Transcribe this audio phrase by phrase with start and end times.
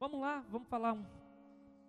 [0.00, 1.04] Vamos lá, vamos falar um,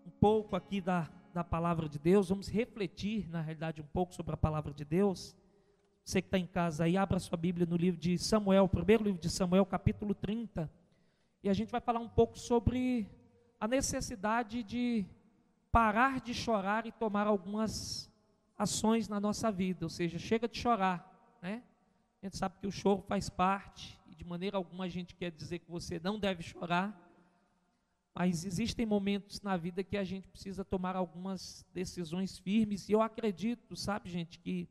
[0.06, 4.34] um pouco aqui da, da palavra de Deus, vamos refletir, na realidade, um pouco sobre
[4.34, 5.34] a palavra de Deus.
[6.04, 9.22] Você que está em casa aí, abra sua Bíblia no livro de Samuel, primeiro livro
[9.22, 10.70] de Samuel, capítulo 30.
[11.42, 13.10] E a gente vai falar um pouco sobre
[13.58, 15.06] a necessidade de
[15.72, 18.12] parar de chorar e tomar algumas
[18.58, 21.64] ações na nossa vida, ou seja, chega de chorar, né?
[22.22, 25.32] A gente sabe que o choro faz parte, e de maneira alguma a gente quer
[25.32, 27.10] dizer que você não deve chorar,
[28.14, 33.02] mas existem momentos na vida que a gente precisa tomar algumas decisões firmes, e eu
[33.02, 34.70] acredito, sabe, gente, que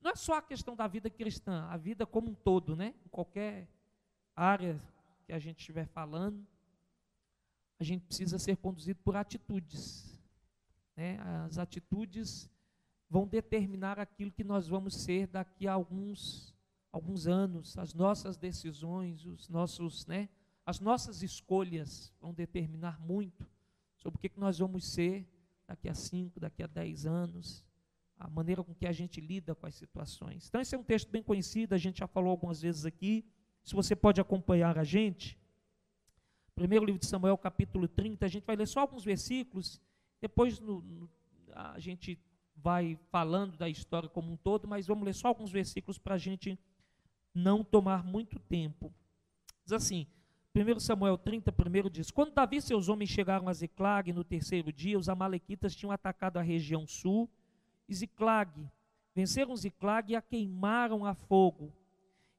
[0.00, 2.94] não é só a questão da vida cristã, a vida como um todo, né?
[3.04, 3.68] Em qualquer
[4.34, 4.80] área
[5.26, 6.46] que a gente estiver falando,
[7.80, 10.18] a gente precisa ser conduzido por atitudes.
[10.96, 11.18] Né?
[11.44, 12.50] As atitudes
[13.08, 16.54] vão determinar aquilo que nós vamos ser daqui a alguns,
[16.92, 17.76] alguns anos.
[17.78, 20.28] As nossas decisões, os nossos, né?
[20.68, 23.48] As nossas escolhas vão determinar muito
[23.96, 25.26] sobre o que, que nós vamos ser
[25.66, 27.64] daqui a 5, daqui a 10 anos,
[28.18, 30.46] a maneira com que a gente lida com as situações.
[30.46, 33.24] Então, esse é um texto bem conhecido, a gente já falou algumas vezes aqui.
[33.64, 35.38] Se você pode acompanhar a gente,
[36.54, 39.80] primeiro livro de Samuel, capítulo 30, a gente vai ler só alguns versículos,
[40.20, 41.10] depois no, no,
[41.54, 42.20] a gente
[42.54, 46.18] vai falando da história como um todo, mas vamos ler só alguns versículos para a
[46.18, 46.58] gente
[47.32, 48.92] não tomar muito tempo.
[49.64, 50.06] Diz assim,
[50.54, 54.72] 1 Samuel 30, primeiro diz: Quando Davi e seus homens chegaram a Ziclag no terceiro
[54.72, 57.28] dia, os amalequitas tinham atacado a região sul,
[57.88, 58.68] e Ziclag,
[59.14, 61.72] venceram Ziclag e a queimaram a fogo.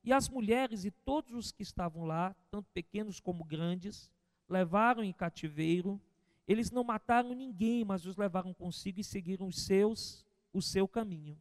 [0.04, 4.10] E as mulheres e todos os que estavam lá, tanto pequenos como grandes,
[4.48, 6.02] levaram em cativeiro.
[6.48, 11.38] Eles não mataram ninguém, mas os levaram consigo e seguiram os seus, o seu caminho.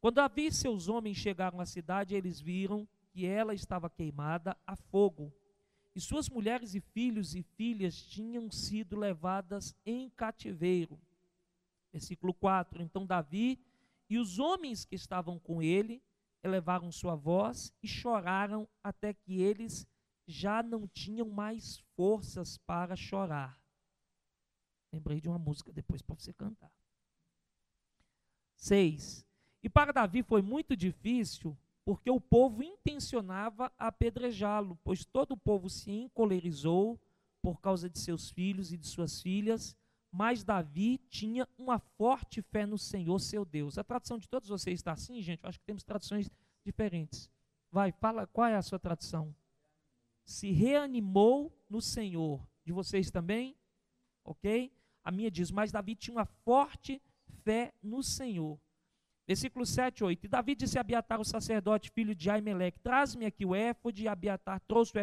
[0.00, 4.74] Quando Davi e seus homens chegaram à cidade, eles viram que ela estava queimada a
[4.76, 5.32] fogo.
[5.94, 11.00] E suas mulheres e filhos e filhas tinham sido levadas em cativeiro.
[11.92, 12.82] Versículo 4.
[12.82, 13.58] Então Davi
[14.08, 16.02] e os homens que estavam com ele
[16.42, 19.86] elevaram sua voz e choraram até que eles
[20.26, 23.60] já não tinham mais forças para chorar.
[24.92, 26.72] Lembrei de uma música depois para você cantar.
[28.56, 29.26] 6.
[29.62, 35.68] E para Davi foi muito difícil, porque o povo intencionava apedrejá-lo, pois todo o povo
[35.68, 37.00] se encolerizou
[37.42, 39.76] por causa de seus filhos e de suas filhas,
[40.12, 43.78] mas Davi tinha uma forte fé no Senhor, seu Deus.
[43.78, 45.42] A tradução de todos vocês está assim, gente?
[45.42, 46.28] Eu acho que temos traduções
[46.64, 47.30] diferentes.
[47.70, 49.34] Vai, fala, qual é a sua tradução?
[50.24, 52.44] Se reanimou no Senhor.
[52.64, 53.56] De vocês também?
[54.24, 54.72] Ok?
[55.02, 57.00] A minha diz, mas Davi tinha uma forte
[57.42, 58.58] fé no Senhor.
[59.30, 60.24] Versículo 7, 8.
[60.24, 64.02] E Davi disse a Abiatar, o sacerdote, filho de Aimeleque, traz-me aqui o éfode.
[64.02, 65.00] E Abiatar trouxe o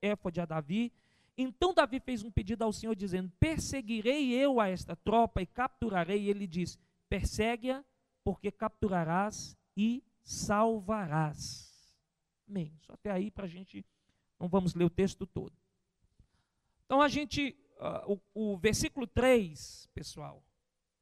[0.00, 0.90] éfode a Davi.
[1.36, 6.22] Então Davi fez um pedido ao Senhor, dizendo: Perseguirei eu a esta tropa e capturarei.
[6.22, 6.78] E ele diz:
[7.10, 7.84] Persegue-a,
[8.24, 11.94] porque capturarás e salvarás.
[12.48, 12.72] Amém.
[12.80, 13.84] Só até aí para a gente,
[14.40, 15.52] não vamos ler o texto todo.
[16.86, 17.54] Então a gente,
[18.06, 20.42] uh, o, o versículo 3, pessoal,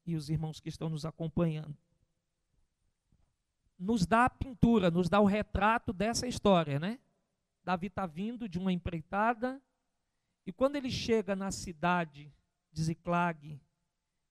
[0.04, 1.76] e os irmãos que estão nos acompanhando,
[3.78, 6.98] nos dá a pintura, nos dá o retrato dessa história, né?
[7.62, 9.60] Davi está vindo de uma empreitada,
[10.46, 12.32] e quando ele chega na cidade
[12.72, 13.60] de Ziclag,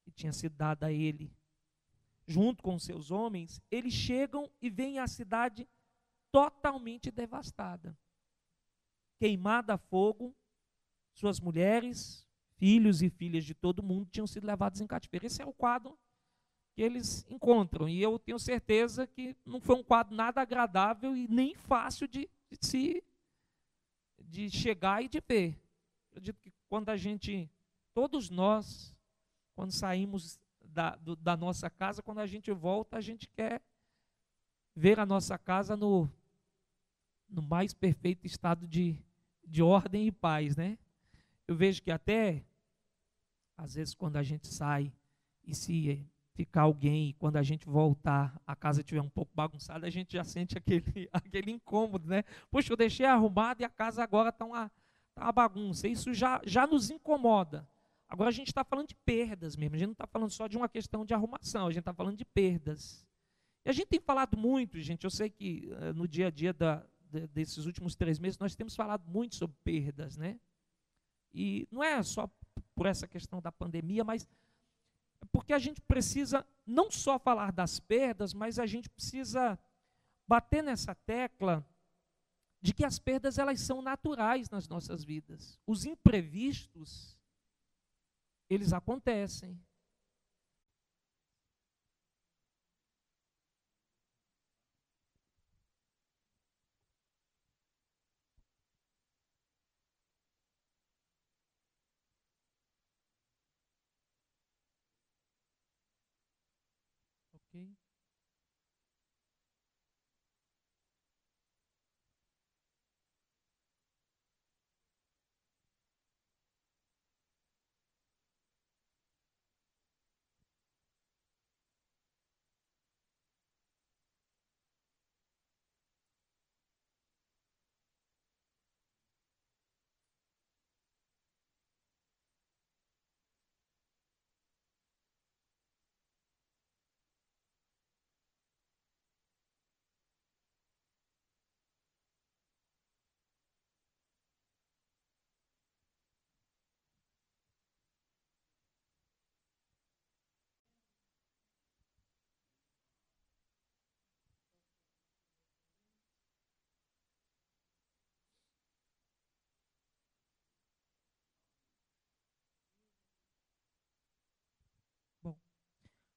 [0.03, 1.35] que tinha sido dada a ele,
[2.25, 5.67] junto com seus homens, eles chegam e veem a cidade
[6.31, 7.97] totalmente devastada.
[9.19, 10.35] Queimada a fogo,
[11.13, 12.27] suas mulheres,
[12.57, 15.25] filhos e filhas de todo mundo tinham sido levados em cativeiro.
[15.25, 15.97] Esse é o quadro
[16.75, 17.87] que eles encontram.
[17.87, 22.29] E eu tenho certeza que não foi um quadro nada agradável e nem fácil de,
[22.51, 23.03] de se
[24.19, 25.51] de chegar e de ver.
[26.11, 27.49] Eu acredito que quando a gente,
[27.93, 28.93] todos nós,
[29.55, 33.61] quando saímos da, do, da nossa casa, quando a gente volta, a gente quer
[34.75, 36.09] ver a nossa casa no,
[37.29, 38.99] no mais perfeito estado de,
[39.45, 40.77] de ordem e paz, né?
[41.47, 42.43] Eu vejo que até,
[43.55, 44.91] às vezes, quando a gente sai
[45.45, 49.89] e se ficar alguém, quando a gente voltar, a casa estiver um pouco bagunçada, a
[49.89, 52.23] gente já sente aquele, aquele incômodo, né?
[52.51, 54.71] Poxa, eu deixei arrumado e a casa agora está uma,
[55.15, 55.87] Tá uma bagunça.
[55.87, 57.67] Isso já, já nos incomoda.
[58.07, 59.75] Agora a gente está falando de perdas mesmo.
[59.75, 61.67] A gente não está falando só de uma questão de arrumação.
[61.67, 63.07] A gente está falando de perdas.
[63.63, 65.05] E a gente tem falado muito, gente.
[65.05, 68.55] Eu sei que uh, no dia a dia da, de, desses últimos três meses nós
[68.55, 70.37] temos falado muito sobre perdas, né?
[71.33, 72.29] E não é só
[72.75, 74.27] por essa questão da pandemia, mas
[75.31, 79.59] porque a gente precisa não só falar das perdas, mas a gente precisa
[80.27, 81.65] bater nessa tecla
[82.61, 85.59] de que as perdas elas são naturais nas nossas vidas.
[85.67, 87.15] Os imprevistos
[88.49, 89.59] eles acontecem.
[107.33, 107.85] Ok?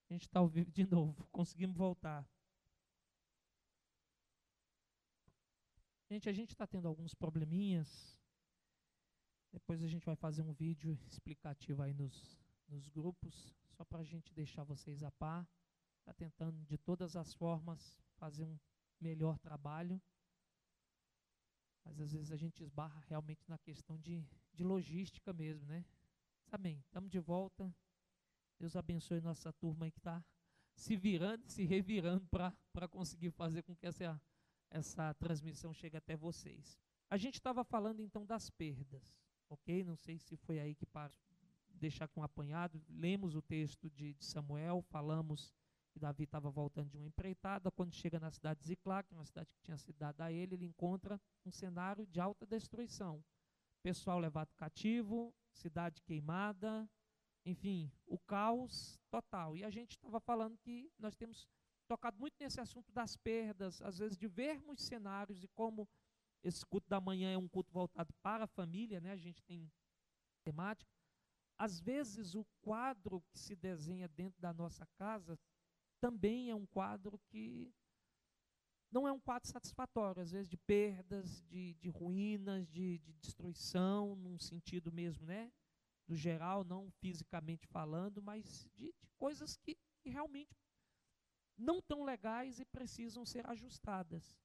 [0.09, 1.27] A gente está ao vivo de novo.
[1.31, 2.27] Conseguimos voltar.
[6.11, 8.19] Gente, a gente está tendo alguns probleminhas.
[9.53, 14.05] Depois a gente vai fazer um vídeo explicativo aí nos, nos grupos, só para a
[14.05, 15.47] gente deixar vocês a par.
[16.01, 18.59] Está tentando de todas as formas fazer um
[18.99, 20.01] melhor trabalho.
[21.85, 25.85] Mas às vezes a gente esbarra realmente na questão de, de logística mesmo, né?
[26.51, 26.79] Amém.
[26.87, 27.75] Estamos de volta.
[28.59, 30.25] Deus abençoe nossa turma que está
[30.75, 34.21] se virando, se revirando para conseguir fazer com que essa,
[34.71, 36.79] essa transmissão chegue até vocês.
[37.11, 39.17] A gente estava falando então das perdas,
[39.49, 39.85] ok?
[39.85, 41.13] Não sei se foi aí que para
[41.69, 42.83] deixar aqui um apanhado.
[42.89, 45.55] Lemos o texto de, de Samuel, falamos
[45.91, 47.71] que Davi estava voltando de uma empreitada.
[47.71, 50.67] Quando chega na cidade de Ziclac, uma cidade que tinha sido dada a ele, ele
[50.67, 53.25] encontra um cenário de alta destruição.
[53.83, 56.89] Pessoal levado cativo, cidade queimada,
[57.49, 59.57] enfim, o caos total.
[59.57, 61.49] E a gente estava falando que nós temos
[61.89, 65.89] tocado muito nesse assunto das perdas, às vezes de vermos cenários e como
[66.45, 69.13] esse culto da manhã é um culto voltado para a família, né?
[69.13, 69.73] A gente tem
[70.45, 70.93] temática.
[71.57, 75.39] Às vezes o quadro que se desenha dentro da nossa casa
[76.01, 77.73] também é um quadro que
[78.91, 84.15] não é um quadro satisfatório, às vezes de perdas, de, de ruínas, de, de destruição,
[84.17, 85.51] num sentido mesmo, né?
[86.09, 90.57] Do geral, não fisicamente falando, mas de, de coisas que, que realmente
[91.57, 94.37] não tão legais e precisam ser ajustadas.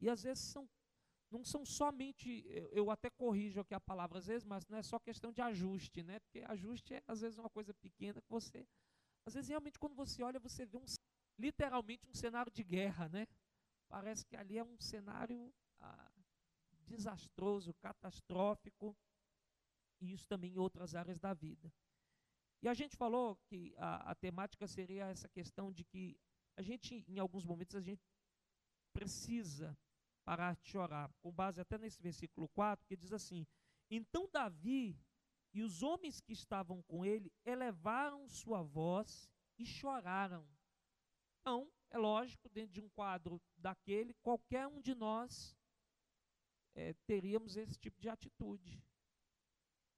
[0.00, 0.68] E às vezes são
[1.30, 4.98] não são somente, eu até corrijo aqui a palavra às vezes, mas não é só
[4.98, 6.18] questão de ajuste, né?
[6.18, 8.66] Porque ajuste é às vezes uma coisa pequena que você,
[9.24, 10.84] às vezes realmente quando você olha, você vê um
[11.38, 13.28] literalmente um cenário de guerra, né?
[13.88, 16.10] Parece que ali é um cenário ah,
[16.86, 18.96] desastroso, catastrófico,
[20.00, 21.72] e isso também em outras áreas da vida.
[22.62, 26.18] E a gente falou que a, a temática seria essa questão de que
[26.56, 28.02] a gente, em alguns momentos, a gente
[28.92, 29.76] precisa
[30.24, 33.46] parar de chorar, com base até nesse versículo 4, que diz assim:
[33.90, 34.98] Então Davi
[35.52, 39.28] e os homens que estavam com ele elevaram sua voz
[39.58, 40.46] e choraram.
[41.40, 45.56] Então, é lógico, dentro de um quadro daquele, qualquer um de nós
[46.74, 48.80] é, teríamos esse tipo de atitude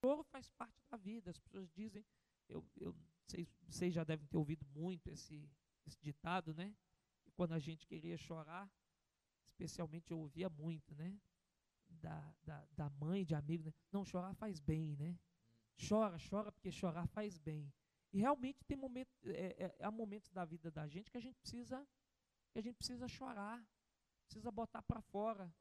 [0.02, 1.30] choro faz parte da vida.
[1.30, 2.04] As pessoas dizem,
[2.48, 2.94] eu, eu
[3.28, 5.48] sei, vocês já devem ter ouvido muito esse,
[5.86, 6.74] esse ditado, né?
[7.24, 8.68] E quando a gente queria chorar,
[9.46, 11.20] especialmente eu ouvia muito, né?
[11.88, 13.72] Da, da, da mãe, de amigo, né?
[13.92, 15.16] não, chorar faz bem, né?
[15.88, 17.72] Chora, chora, porque chorar faz bem.
[18.12, 21.38] E realmente tem momento, é, é, há momentos da vida da gente que a gente
[21.38, 21.86] precisa,
[22.50, 23.64] que a gente precisa chorar,
[24.24, 25.54] precisa botar para fora.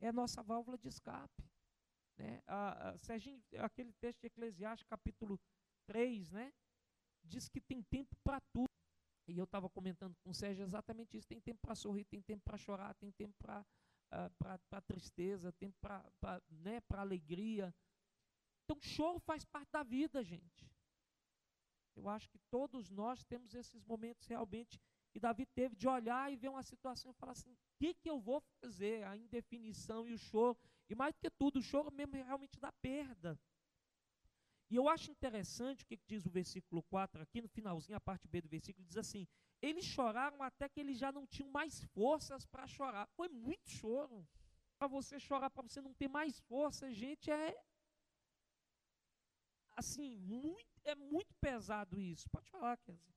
[0.00, 1.51] É a nossa válvula de escape.
[2.22, 2.40] Né?
[2.46, 5.40] A, a, aquele texto de Eclesiastes, capítulo
[5.86, 6.52] 3, né?
[7.24, 8.68] diz que tem tempo para tudo.
[9.28, 12.42] E eu estava comentando com o Sérgio exatamente isso: tem tempo para sorrir, tem tempo
[12.44, 13.64] para chorar, tem tempo para
[14.12, 17.74] uh, tristeza, tempo para né, alegria.
[18.64, 20.70] Então, choro faz parte da vida, gente.
[21.96, 24.80] Eu acho que todos nós temos esses momentos realmente
[25.12, 28.08] que Davi teve de olhar e ver uma situação e falar assim: o que, que
[28.08, 29.04] eu vou fazer?
[29.04, 30.56] A indefinição e o choro.
[30.92, 33.40] E mais do que tudo, o choro mesmo realmente da perda.
[34.68, 38.28] E eu acho interessante o que diz o versículo 4 aqui, no finalzinho, a parte
[38.28, 39.26] B do versículo, diz assim:
[39.62, 43.06] Eles choraram até que eles já não tinham mais forças para chorar.
[43.16, 44.28] Foi muito choro.
[44.78, 47.56] para você chorar, para você não ter mais força, gente, é
[49.74, 52.28] assim, muito, é muito pesado isso.
[52.28, 53.14] Pode falar, Kézia.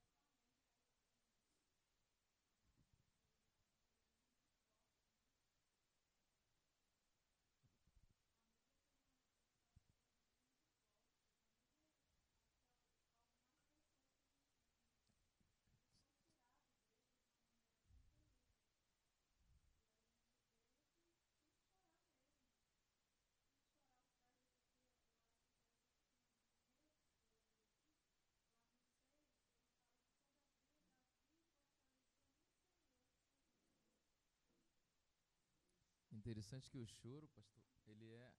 [36.25, 38.33] Interessante que o choro, pastor, ele é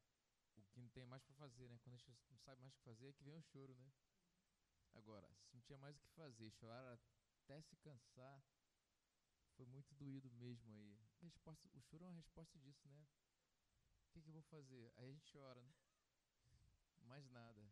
[0.56, 1.78] o que não tem mais para fazer, né?
[1.84, 3.92] Quando a gente não sabe mais o que fazer, é que vem o choro, né?
[4.94, 6.98] Agora, se não tinha mais o que fazer, chorar
[7.44, 8.42] até se cansar,
[9.56, 10.98] foi muito doído mesmo aí.
[11.22, 13.06] Resposta, o choro é uma resposta disso, né?
[14.08, 14.92] O que, que eu vou fazer?
[14.96, 15.72] Aí a gente chora, né?
[17.02, 17.70] Mais nada.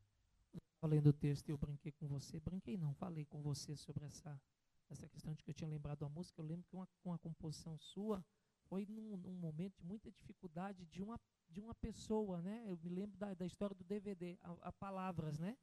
[0.79, 2.39] Falei do texto, eu brinquei com você.
[2.39, 4.41] Brinquei não, falei com você sobre essa,
[4.89, 6.41] essa questão de que eu tinha lembrado da música.
[6.41, 8.25] Eu lembro que uma, uma composição sua
[8.69, 11.19] foi num, num, momento de muita dificuldade de uma,
[11.49, 12.65] de uma pessoa, né?
[12.67, 15.57] Eu me lembro da, da história do DVD, a, a Palavras, né?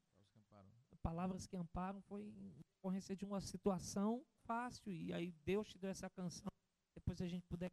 [1.02, 5.90] Palavras que amparam foi em ocorrência de uma situação fácil e aí Deus te deu
[5.90, 6.48] essa canção.
[6.94, 7.72] Depois a gente puder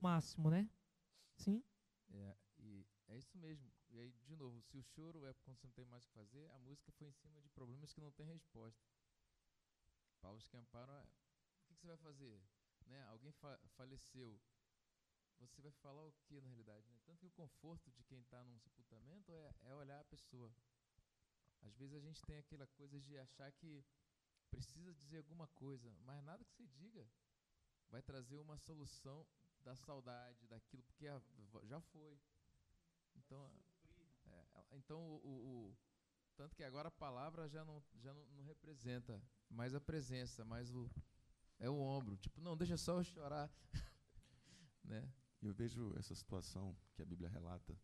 [0.00, 0.68] máximo, né?
[1.36, 1.62] Sim.
[2.10, 3.72] É, e é isso mesmo.
[3.90, 6.12] E aí, de novo, se o choro é quando você não tem mais o que
[6.12, 8.80] fazer, a música foi em cima de problemas que não tem resposta.
[10.20, 11.06] Palavras que amparam é
[11.78, 12.42] que você vai fazer?
[12.86, 13.02] Né?
[13.04, 14.40] Alguém fa faleceu.
[15.38, 16.84] Você vai falar o que na realidade?
[16.88, 16.98] Né?
[17.06, 20.52] Tanto que o conforto de quem está num sepultamento é, é olhar a pessoa.
[21.62, 23.84] Às vezes a gente tem aquela coisa de achar que
[24.50, 27.06] precisa dizer alguma coisa, mas nada que você diga
[27.88, 29.26] vai trazer uma solução
[29.60, 31.06] da saudade, daquilo, porque
[31.64, 32.18] já foi.
[33.14, 33.50] Então,
[34.26, 35.76] é, então o, o, o,
[36.36, 40.72] tanto que agora a palavra já não, já não, não representa mais a presença, mais
[40.72, 40.90] o,
[41.58, 42.16] é o ombro.
[42.16, 43.50] Tipo, não, deixa só eu chorar.
[44.84, 45.08] né?
[45.42, 47.76] Eu vejo essa situação que a Bíblia relata.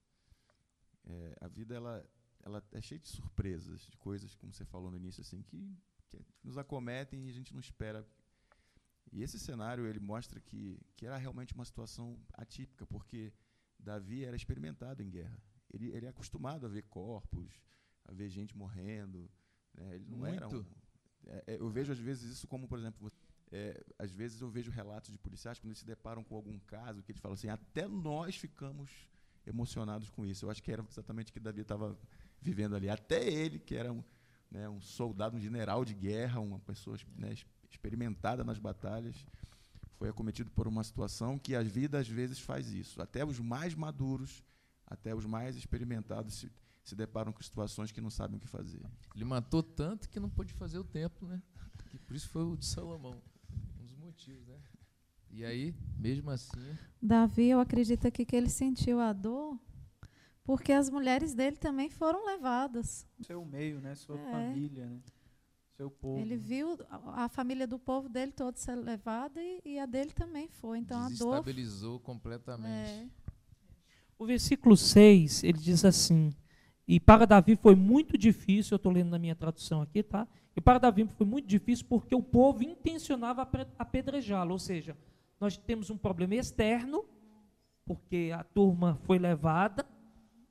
[1.04, 2.04] É, a vida ela,
[2.42, 5.76] ela é cheia de surpresas, de coisas, como você falou no início, assim, que,
[6.08, 8.06] que nos acometem e a gente não espera.
[9.12, 13.32] E esse cenário ele mostra que, que era realmente uma situação atípica, porque
[13.78, 15.40] Davi era experimentado em guerra.
[15.72, 17.52] Ele, ele é acostumado a ver corpos,
[18.04, 19.30] a ver gente morrendo.
[19.74, 19.94] Né?
[19.96, 20.34] Ele não Muito.
[20.34, 20.64] era um.
[21.26, 23.10] É, é, eu vejo às vezes isso como, por exemplo,
[23.54, 27.04] é, às vezes eu vejo relatos de policiais quando eles se deparam com algum caso
[27.04, 28.90] que eles falam assim, até nós ficamos
[29.46, 30.44] emocionados com isso.
[30.44, 31.96] Eu acho que era exatamente o que Davi estava
[32.42, 32.90] vivendo ali.
[32.90, 34.02] Até ele, que era um,
[34.50, 37.32] né, um soldado, um general de guerra, uma pessoa né,
[37.70, 39.24] experimentada nas batalhas,
[39.98, 43.00] foi acometido por uma situação que a vida às vezes faz isso.
[43.00, 44.44] Até os mais maduros,
[44.84, 48.82] até os mais experimentados se, se deparam com situações que não sabem o que fazer.
[49.14, 51.40] Ele matou tanto que não pôde fazer o tempo, né?
[52.04, 53.22] por isso foi o de Salomão
[54.14, 54.56] motivos, né?
[55.30, 56.78] E aí, mesmo assim.
[57.02, 59.58] Davi, eu acredito aqui que ele sentiu a dor
[60.44, 63.06] porque as mulheres dele também foram levadas.
[63.22, 63.94] Seu meio, né?
[63.96, 64.30] Sua é.
[64.30, 65.00] família, né?
[65.76, 66.20] Seu povo.
[66.20, 70.12] Ele viu a, a, família do povo dele toda ser levada e, e, a dele
[70.12, 70.78] também foi.
[70.78, 71.08] Então a dor.
[71.08, 72.90] Desestabilizou completamente.
[72.90, 73.08] É.
[74.16, 76.32] O versículo 6, ele diz assim:
[76.86, 80.28] E para Davi foi muito difícil, eu estou lendo na minha tradução aqui, tá?
[80.56, 84.52] E para Davi foi muito difícil porque o povo intencionava apedrejá-lo.
[84.52, 84.96] Ou seja,
[85.40, 87.04] nós temos um problema externo,
[87.84, 89.84] porque a turma foi levada.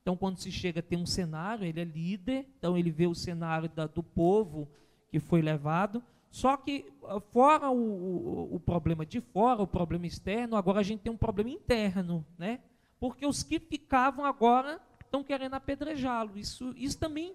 [0.02, 3.70] Então, quando se chega, tem um cenário, ele é líder, então ele vê o cenário
[3.70, 4.70] da, do povo
[5.10, 6.04] que foi levado.
[6.30, 10.84] Só que, ah, fora o, o, o, problema de fora, o problema externo, agora a
[10.84, 12.60] gente tem um problema interno, né?
[13.00, 16.38] Porque os que ficavam agora estão querendo apedrejá-lo.
[16.38, 17.34] Isso, isso também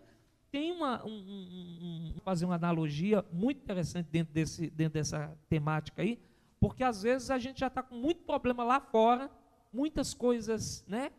[0.50, 6.02] tem uma, um, um, um, fazer uma analogia muito interessante dentro, desse, dentro dessa temática
[6.02, 6.18] aí,
[6.60, 9.30] porque às vezes a gente já está com muito problema lá fora,
[9.72, 11.10] muitas coisas né,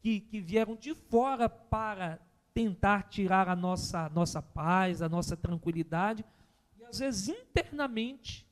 [0.00, 2.18] que, que vieram de fora para
[2.52, 6.24] tentar tirar a nossa, nossa paz, a nossa tranquilidade,
[6.78, 8.46] e às vezes internamente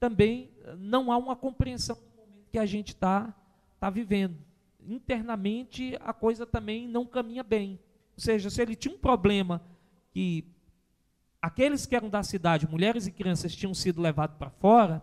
[0.00, 3.34] também eh, não há uma compreensão do momento que a gente está
[3.78, 4.36] tá vivendo.
[4.80, 7.78] Internamente a coisa também não caminha bem.
[8.16, 9.62] Ou seja, se ele tinha um problema
[10.10, 10.44] que
[11.40, 15.02] aqueles que eram da cidade, mulheres e crianças, tinham sido levados para fora,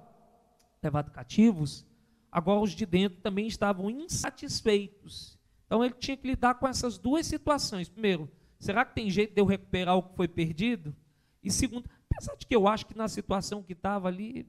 [0.82, 1.86] levados cativos,
[2.32, 5.38] agora os de dentro também estavam insatisfeitos.
[5.66, 7.88] Então ele tinha que lidar com essas duas situações.
[7.88, 8.30] Primeiro,
[8.60, 10.96] será que tem jeito de eu recuperar o que foi perdido?
[11.44, 14.48] E segundo, apesar de que eu acho que na situação que estava ali,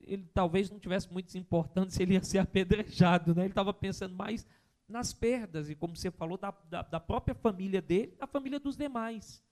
[0.00, 1.44] ele talvez não tivesse muito se
[1.88, 3.42] se ele ia ser apedrejado, né?
[3.42, 4.46] Ele estava pensando mais
[4.88, 8.76] nas perdas, e como você falou, da, da, da própria família dele, da família dos
[8.76, 9.42] demais.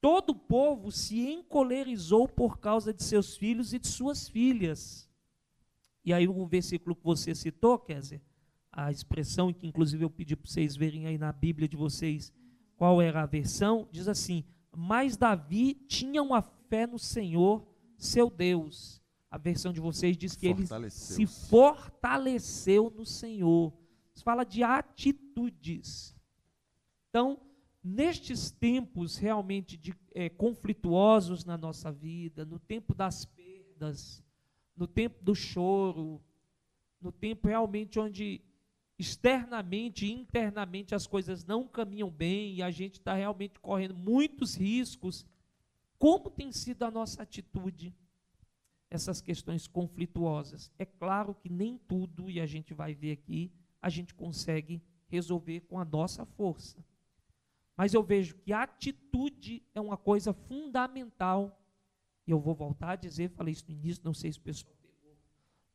[0.00, 5.08] Todo o povo se encolerizou por causa de seus filhos e de suas filhas.
[6.04, 8.22] E aí o versículo que você citou, Kézia,
[8.70, 12.32] a expressão que inclusive eu pedi para vocês verem aí na Bíblia de vocês
[12.76, 19.02] qual era a versão, diz assim: Mas Davi tinha uma fé no Senhor, seu Deus.
[19.30, 23.72] A versão de vocês diz que ele se fortaleceu no Senhor.
[24.22, 26.14] Fala de atitudes.
[27.08, 27.40] Então,
[27.82, 34.22] nestes tempos realmente de, é, conflituosos na nossa vida, no tempo das perdas,
[34.76, 36.20] no tempo do choro,
[37.00, 38.42] no tempo realmente onde
[38.98, 44.54] externamente e internamente as coisas não caminham bem e a gente está realmente correndo muitos
[44.54, 45.26] riscos,
[45.98, 47.94] como tem sido a nossa atitude?
[48.90, 50.70] Essas questões conflituosas.
[50.78, 53.50] É claro que nem tudo, e a gente vai ver aqui,
[53.86, 56.84] a gente consegue resolver com a nossa força.
[57.76, 61.56] Mas eu vejo que a atitude é uma coisa fundamental.
[62.26, 64.74] E eu vou voltar a dizer, falei isso no início, não sei se o pessoal
[64.82, 65.16] pegou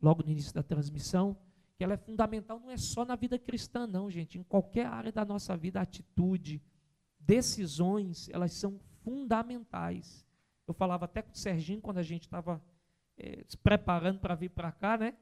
[0.01, 1.37] logo no início da transmissão,
[1.77, 4.37] que ela é fundamental não é só na vida cristã, não, gente.
[4.37, 6.61] Em qualquer área da nossa vida, atitude,
[7.17, 10.27] decisões, elas são fundamentais.
[10.67, 12.61] Eu falava até com o Serginho quando a gente estava
[13.17, 15.15] é, se preparando para vir para cá, né?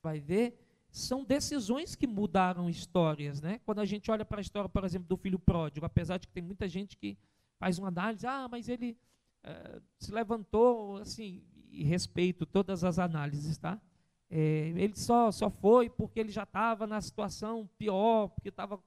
[0.00, 0.71] Vai ver.
[0.92, 3.58] São decisões que mudaram histórias, né?
[3.64, 6.32] Quando a gente olha para a história, por exemplo, do filho pródigo, apesar de que
[6.32, 7.16] tem muita gente que
[7.58, 8.98] faz uma análise, ah, mas ele
[9.42, 13.80] é, se levantou, assim, e respeito todas as análises, tá?
[14.28, 18.78] É, ele só, só foi porque ele já estava na situação pior, porque estava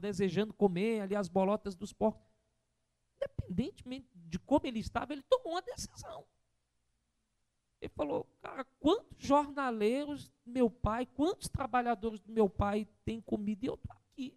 [0.00, 2.30] desejando comer ali as bolotas dos porcos.
[3.16, 6.24] Independentemente de como ele estava, ele tomou uma decisão.
[7.80, 13.68] Ele falou, cara, quantos jornaleiros meu pai, quantos trabalhadores do meu pai têm comida e
[13.68, 14.36] eu estou aqui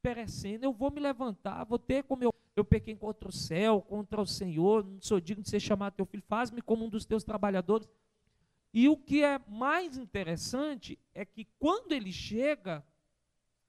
[0.00, 4.20] perecendo, eu vou me levantar, vou ter como eu, eu pequei contra o céu, contra
[4.20, 7.24] o Senhor, não sou digno de ser chamado teu filho, faz-me como um dos teus
[7.24, 7.88] trabalhadores.
[8.72, 12.86] E o que é mais interessante é que quando ele chega,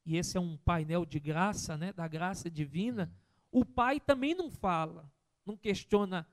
[0.06, 3.12] e esse é um painel de graça, né, da graça divina,
[3.51, 5.12] o pai também não fala,
[5.43, 6.28] não questiona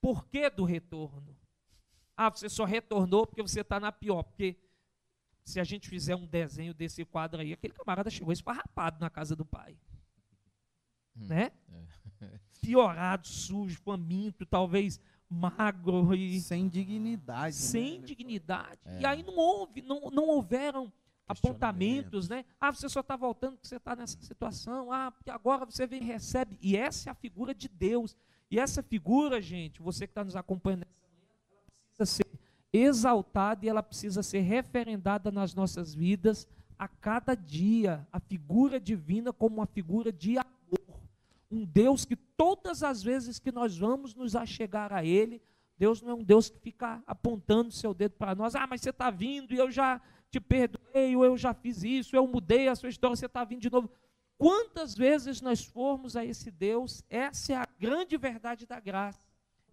[0.00, 1.39] por que do retorno.
[2.22, 4.22] Ah, você só retornou porque você está na pior.
[4.22, 4.54] Porque
[5.42, 9.34] se a gente fizer um desenho desse quadro aí, aquele camarada chegou esfarrapado na casa
[9.34, 9.74] do pai.
[11.16, 11.50] Hum, né?
[12.20, 12.38] É.
[12.60, 18.04] Piorado, sujo, faminto, talvez magro e sem dignidade, sem né?
[18.04, 18.80] dignidade.
[18.84, 19.00] É.
[19.00, 20.92] E aí não houve, não, não houveram
[21.26, 22.44] apontamentos, né?
[22.60, 24.92] Ah, você só está voltando porque você está nessa situação.
[24.92, 26.58] Ah, porque agora você vem e recebe.
[26.60, 28.14] E essa é a figura de Deus.
[28.50, 30.84] E essa figura, gente, você que está nos acompanhando
[32.00, 32.26] precisa ser
[32.72, 36.46] exaltada e ela precisa ser referendada nas nossas vidas
[36.78, 38.06] a cada dia.
[38.12, 40.50] A figura divina como uma figura de amor
[41.50, 45.42] um Deus que todas as vezes que nós vamos nos achegar a Ele,
[45.76, 48.90] Deus não é um Deus que fica apontando seu dedo para nós, ah, mas você
[48.90, 52.76] está vindo e eu já te perdoei, ou eu já fiz isso, eu mudei a
[52.76, 53.90] sua história, você está vindo de novo.
[54.38, 59.26] Quantas vezes nós formos a esse Deus, essa é a grande verdade da graça.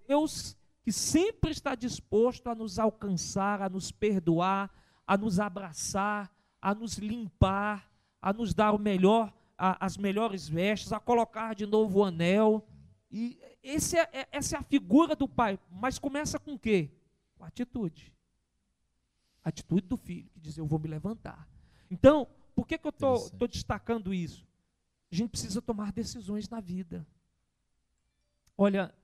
[0.08, 4.74] Deus que sempre está disposto a nos alcançar, a nos perdoar,
[5.06, 10.94] a nos abraçar, a nos limpar, a nos dar o melhor a, as melhores vestes,
[10.94, 12.66] a colocar de novo o anel.
[13.12, 15.60] E esse é, é, essa é a figura do pai.
[15.70, 16.90] Mas começa com o quê?
[17.38, 18.16] Com a atitude.
[19.44, 21.50] A atitude do filho, que diz: Eu vou me levantar.
[21.92, 24.48] Então, por que, que eu estou destacando isso?
[25.12, 27.06] A gente precisa tomar decisões na vida.
[28.58, 28.96] Olha,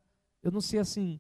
[0.41, 1.19] eu não sei assim,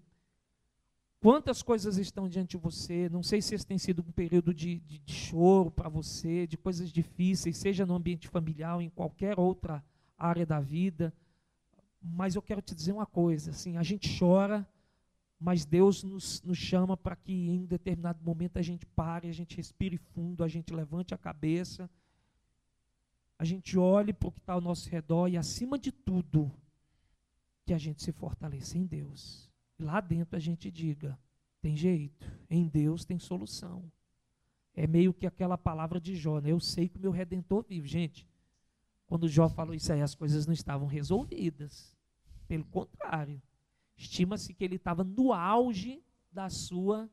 [1.23, 3.07] Quantas coisas estão diante de você?
[3.07, 6.57] Não sei se esse tem sido um período de, de, de choro para você, de
[6.57, 9.81] coisas difíceis, seja no ambiente familiar ou em qualquer outra
[10.17, 11.13] área da vida.
[12.01, 14.67] Mas eu quero te dizer uma coisa: assim, a gente chora,
[15.39, 19.33] mas Deus nos, nos chama para que em um determinado momento a gente pare, a
[19.33, 21.89] gente respire fundo, a gente levante a cabeça,
[23.39, 26.51] a gente olhe para o que está ao nosso redor e, acima de tudo,
[27.65, 31.17] que a gente se fortaleça em Deus lá dentro a gente diga:
[31.61, 33.91] tem jeito, em Deus tem solução.
[34.75, 36.51] É meio que aquela palavra de Jó, né?
[36.51, 37.87] Eu sei que o meu redentor vive.
[37.87, 38.27] Gente,
[39.05, 41.95] quando Jó falou isso aí, as coisas não estavam resolvidas.
[42.47, 43.41] Pelo contrário,
[43.95, 47.09] estima-se que ele estava no auge da sua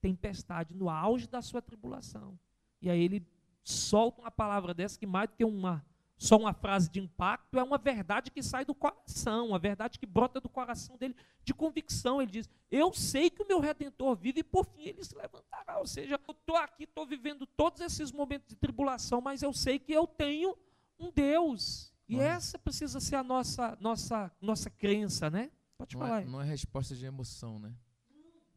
[0.00, 2.38] tempestade, no auge da sua tribulação.
[2.82, 3.26] E aí ele
[3.62, 5.84] solta uma palavra dessa que mais do que uma
[6.24, 10.06] só uma frase de impacto, é uma verdade que sai do coração, uma verdade que
[10.06, 12.22] brota do coração dele de convicção.
[12.22, 15.78] Ele diz: Eu sei que o meu redentor vive e por fim ele se levantará.
[15.78, 19.78] Ou seja, eu estou aqui, estou vivendo todos esses momentos de tribulação, mas eu sei
[19.78, 20.56] que eu tenho
[20.98, 21.92] um Deus.
[22.08, 25.50] E essa precisa ser a nossa, nossa, nossa crença, né?
[25.76, 26.22] Pode não falar.
[26.22, 27.74] É, não é resposta de emoção, né?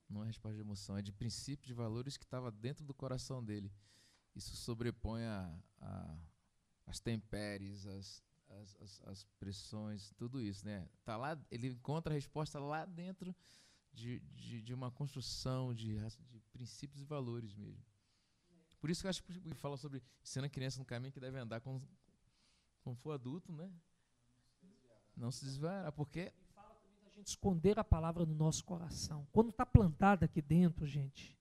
[0.09, 3.43] Não é resposta de emoção, é de princípio, de valores que estava dentro do coração
[3.43, 3.69] dele.
[4.33, 6.17] Isso sobrepõe a, a
[6.87, 10.87] as tempéries, as, as, as, as, pressões, tudo isso, né?
[11.03, 13.35] Tá lá, ele encontra a resposta lá dentro
[13.93, 15.97] de, de, de uma construção de,
[16.29, 17.83] de princípios e valores mesmo.
[18.79, 21.37] Por isso que eu acho que fala sobre sendo a criança no caminho que deve
[21.37, 21.85] andar quando,
[22.83, 23.69] quando for adulto, né?
[25.15, 29.27] Não se desviará, porque fala também da gente esconder a palavra no nosso coração.
[29.31, 31.35] Quando está plantada aqui dentro, gente,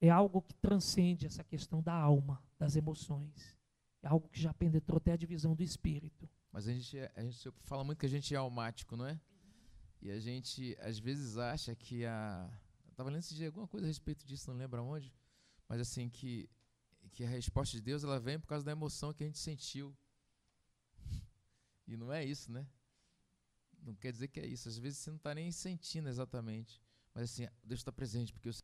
[0.00, 3.57] é algo que transcende essa questão da alma, das emoções.
[4.02, 6.28] É algo que já penetrou até a divisão do espírito.
[6.52, 9.20] Mas a gente, é, a gente fala muito que a gente é almático, não é?
[10.00, 12.50] E a gente, às vezes, acha que a.
[12.90, 15.12] Estava lendo esse dia alguma coisa a respeito disso, não lembro aonde.
[15.68, 16.48] Mas, assim, que,
[17.12, 19.96] que a resposta de Deus ela vem por causa da emoção que a gente sentiu.
[21.86, 22.66] E não é isso, né?
[23.82, 24.68] Não quer dizer que é isso.
[24.68, 26.82] Às vezes você não está nem sentindo exatamente.
[27.14, 28.32] Mas, assim, Deus está presente.
[28.32, 28.54] Porque eu,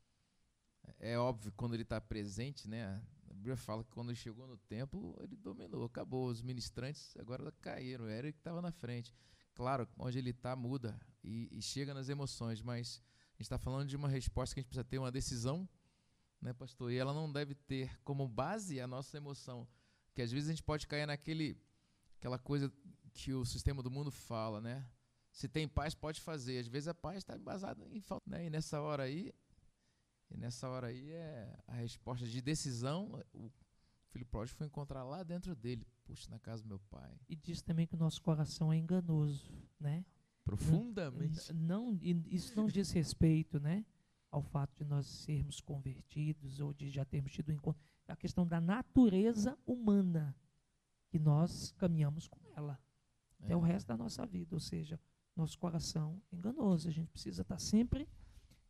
[0.98, 3.02] é óbvio, quando Ele está presente, né?
[3.44, 6.28] Bíblia fala que quando ele chegou no templo, ele dominou, acabou.
[6.28, 9.14] Os ministrantes agora caíram, era ele que estava na frente.
[9.54, 13.86] Claro, onde ele está muda e, e, chega nas emoções, mas a gente está falando
[13.86, 15.68] de uma resposta que a gente precisa ter uma decisão,
[16.40, 16.90] né, pastor?
[16.90, 19.68] E ela não deve ter como base a nossa emoção,
[20.14, 21.60] que às vezes a gente pode cair naquele,
[22.18, 22.72] aquela coisa
[23.12, 24.88] que o sistema do mundo fala, né?
[25.30, 26.60] Se tem paz, pode fazer.
[26.60, 28.46] Às vezes a paz está embasada em falta, né?
[28.46, 29.34] E nessa hora aí
[30.30, 33.22] e nessa hora aí é a resposta de decisão.
[33.32, 33.50] O
[34.10, 35.86] filho pródigo foi encontrar lá dentro dele.
[36.04, 37.18] Puxa, na casa do meu pai.
[37.28, 40.04] E diz também que o nosso coração é enganoso, né?
[40.44, 41.52] Profundamente.
[41.52, 43.84] Não, não, isso não diz respeito, né?
[44.30, 47.80] Ao fato de nós sermos convertidos ou de já termos tido um encontro.
[48.06, 50.36] É a questão da natureza humana
[51.08, 52.78] que nós caminhamos com ela
[53.40, 53.44] é.
[53.44, 54.54] até o resto da nossa vida.
[54.54, 55.00] Ou seja,
[55.34, 56.88] nosso coração é enganoso.
[56.88, 58.06] A gente precisa estar sempre é,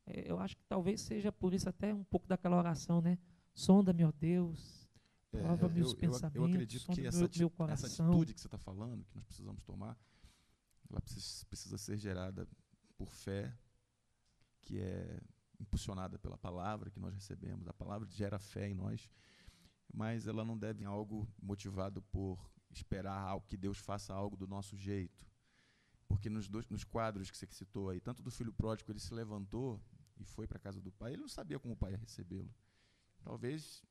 [0.07, 3.19] eu acho que talvez seja por isso até um pouco daquela oração, né?
[3.55, 4.89] Sonda-me, ó Deus,
[5.31, 7.87] prova é, meus eu, pensamentos, eu, acredito que essa, meu, meu coração.
[7.87, 9.99] essa atitude que você está falando, que nós precisamos tomar,
[10.91, 12.47] ela precisa, precisa ser gerada
[12.97, 13.57] por fé,
[14.63, 15.21] que é
[15.59, 17.67] impulsionada pela palavra que nós recebemos.
[17.69, 19.09] A palavra gera fé em nós,
[19.93, 22.39] mas ela não deve ser algo motivado por
[22.71, 25.27] esperar que Deus faça algo do nosso jeito.
[26.07, 29.15] Porque nos, dois, nos quadros que você citou aí, tanto do filho pródigo, ele se
[29.15, 29.81] levantou
[30.19, 32.53] e foi para a casa do pai, ele não sabia como o pai ia recebê-lo.
[33.23, 33.83] Talvez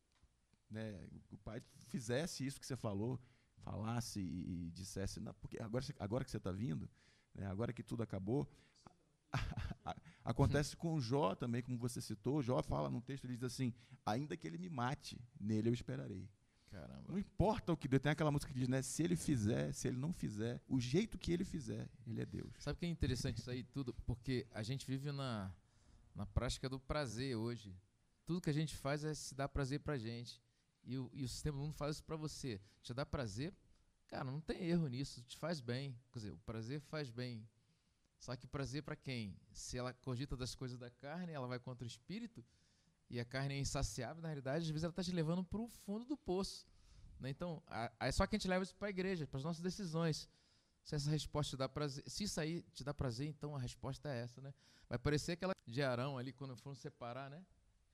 [0.69, 3.19] né, o pai fizesse isso que você falou,
[3.57, 6.89] falasse e, e dissesse, não, porque agora, agora que você está vindo,
[7.33, 8.47] né, agora que tudo acabou.
[10.23, 12.41] Acontece com Jó também, como você citou.
[12.41, 13.73] Jó fala num texto, ele diz assim:
[14.05, 16.29] ainda que ele me mate, nele eu esperarei.
[16.69, 17.03] Caramba.
[17.07, 18.01] Não importa o que Deus.
[18.01, 18.81] Tem aquela música que diz, né?
[18.81, 22.51] Se ele fizer, se ele não fizer, o jeito que ele fizer, ele é Deus.
[22.57, 23.93] Sabe o que é interessante isso aí tudo?
[24.05, 25.53] Porque a gente vive na,
[26.13, 27.75] na prática do prazer hoje.
[28.25, 30.41] Tudo que a gente faz é se dar prazer pra gente.
[30.83, 32.59] E o, e o sistema do mundo faz isso pra você.
[32.81, 33.53] Te dá prazer,
[34.07, 35.97] cara, não tem erro nisso, te faz bem.
[36.11, 37.47] Quer dizer, o prazer faz bem.
[38.19, 39.37] Só que prazer para quem?
[39.51, 42.43] Se ela cogita das coisas da carne, ela vai contra o espírito,
[43.09, 45.67] e a carne é insaciável, na realidade, às vezes ela está te levando para o
[45.67, 46.65] fundo do poço.
[47.19, 47.29] Né?
[47.29, 47.61] Então,
[47.99, 50.29] é só que a gente leva isso para a igreja, para as nossas decisões.
[50.83, 54.09] Se essa resposta te dá prazer, se isso aí te dá prazer, então a resposta
[54.09, 54.53] é essa, né?
[54.89, 57.43] Vai parecer aquela de Arão ali, quando foram separar, né?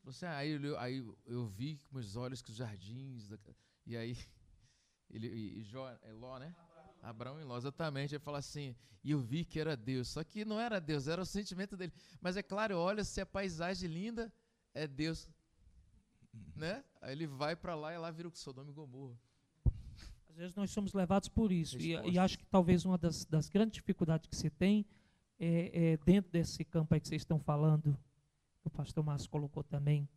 [0.04, 3.30] Você, aí, eu, aí eu vi com meus olhos que os jardins,
[3.86, 4.18] e aí,
[5.10, 6.56] ele, e, e Jó, é Ló, né?
[7.02, 8.16] Abraão e Ló, exatamente.
[8.16, 10.10] Ele fala assim, e eu vi que era Deus.
[10.10, 11.94] Só que não era Deus, era o sentimento dele.
[12.20, 14.32] Mas é claro, olha se a paisagem linda,
[14.74, 15.30] é Deus.
[16.56, 16.84] Né?
[17.02, 19.18] Aí ele vai para lá e lá vira o Sodoma e Gomorra.
[20.40, 21.78] Às vezes nós somos levados por isso.
[21.78, 24.86] E, e, acho que talvez uma das, das grandes dificuldades que você tem
[25.38, 27.92] é, é, dentro desse campo aí que vocês estão falando,
[28.62, 30.08] que o pastor Márcio colocou também.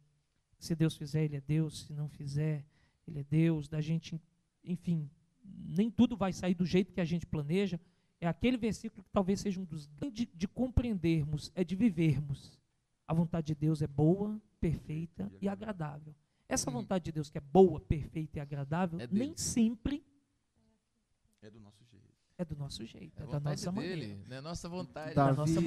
[0.60, 1.86] Se Deus fizer, Ele é Deus.
[1.86, 2.64] Se não fizer,
[3.04, 3.68] Ele é Deus.
[3.68, 4.22] Da gente,
[4.62, 5.10] enfim,
[5.44, 7.80] nem tudo vai sair do jeito que a gente planeja.
[8.20, 12.60] É aquele versículo que talvez seja um dos de, de compreendermos, é de vivermos.
[13.08, 16.14] A vontade de Deus é boa, perfeita e agradável.
[16.48, 16.74] Essa hum.
[16.74, 20.00] vontade de Deus que é boa, perfeita e agradável, é nem sempre
[21.42, 22.12] é do nosso jeito.
[22.38, 24.34] É do nosso jeito, é, é da nossa dele, maneira.
[24.36, 25.14] É nossa vontade.
[25.14, 25.60] Davi, nossa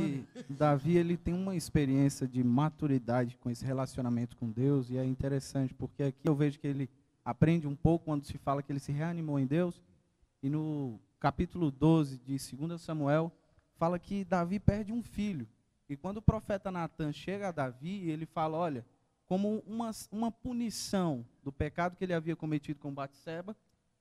[0.50, 5.74] Davi ele tem uma experiência de maturidade com esse relacionamento com Deus e é interessante
[5.74, 6.90] porque aqui eu vejo que ele
[7.24, 9.82] aprende um pouco quando se fala que ele se reanimou em Deus
[10.42, 13.32] E no capítulo 12 de 2 Samuel,
[13.76, 15.48] fala que Davi perde um filho.
[15.90, 18.86] E quando o profeta Natan chega a Davi, ele fala: Olha,
[19.26, 23.56] como uma, uma punição do pecado que ele havia cometido com Batseba,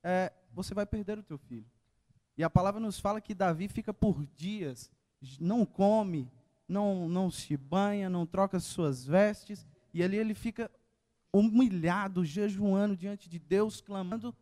[0.05, 1.67] é, você vai perder o teu filho.
[2.37, 4.93] E a palavra nos fala que Davi fica por dias,
[5.41, 6.31] não come,
[6.69, 10.71] não, não se banha, não troca suas vestes, e ali ele fica
[11.33, 14.35] humilhado, jejuando diante de Deus, clamando.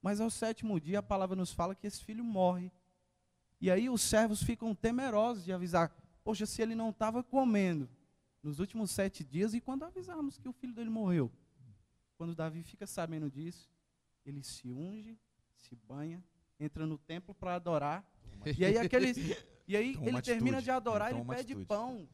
[0.00, 2.72] Mas ao sétimo dia a palavra nos fala que esse filho morre.
[3.60, 7.88] E aí os servos ficam temerosos de avisar: Poxa, se ele não estava comendo
[8.42, 11.30] nos últimos sete dias, e quando avisarmos que o filho dele morreu?
[12.16, 13.68] Quando Davi fica sabendo disso,
[14.30, 15.16] ele se unge,
[15.56, 16.22] se banha,
[16.58, 18.04] entra no templo para adorar.
[18.58, 19.16] E aí aqueles,
[19.68, 20.22] e aí Toma ele atitude.
[20.38, 21.64] termina de adorar, Ele pede atitude.
[21.66, 22.08] pão.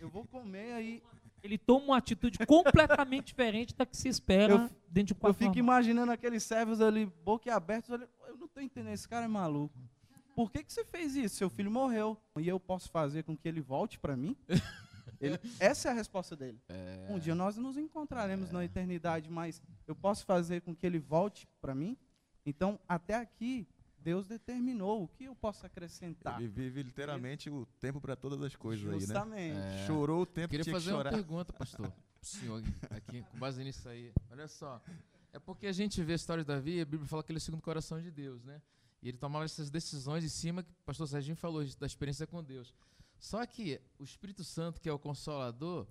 [0.00, 1.02] Eu vou comer aí.
[1.42, 5.20] Ele toma uma atitude completamente diferente da que se espera Eu- dentro de um Eu
[5.20, 5.64] quarto fico normal.
[5.64, 7.94] imaginando aqueles servos ali, boca aberta,
[8.28, 9.76] eu não estou entendendo, esse cara é maluco.
[10.36, 11.36] Por que, que você fez isso?
[11.36, 12.16] Seu filho morreu.
[12.38, 14.36] E eu posso fazer com que ele volte para mim?
[15.26, 16.60] Ele- essa é a resposta dele.
[16.68, 20.98] É, Um dia nós nos encontraremos na eternidade, mas eu posso fazer com que ele
[20.98, 21.96] volte para mim?
[22.44, 23.66] Então, até aqui,
[23.98, 26.40] Deus determinou o que eu posso acrescentar.
[26.40, 28.98] Ele vive literalmente o tempo para todas as coisas aí, né?
[29.00, 29.56] Justamente.
[29.58, 29.86] É.
[29.86, 31.10] Chorou o tempo que Queria tinha que fazer uma chorar.
[31.12, 34.12] pergunta, pastor, senhor aqui, com base nisso aí.
[34.28, 34.82] Olha só,
[35.32, 37.40] é porque a gente vê a história de Davi, a Bíblia fala que ele é
[37.40, 38.60] segundo o coração de Deus, né?
[39.00, 42.42] E ele tomava essas decisões em cima que o pastor Serginho falou, da experiência com
[42.42, 42.74] Deus.
[43.22, 45.86] Só que o Espírito Santo, que é o consolador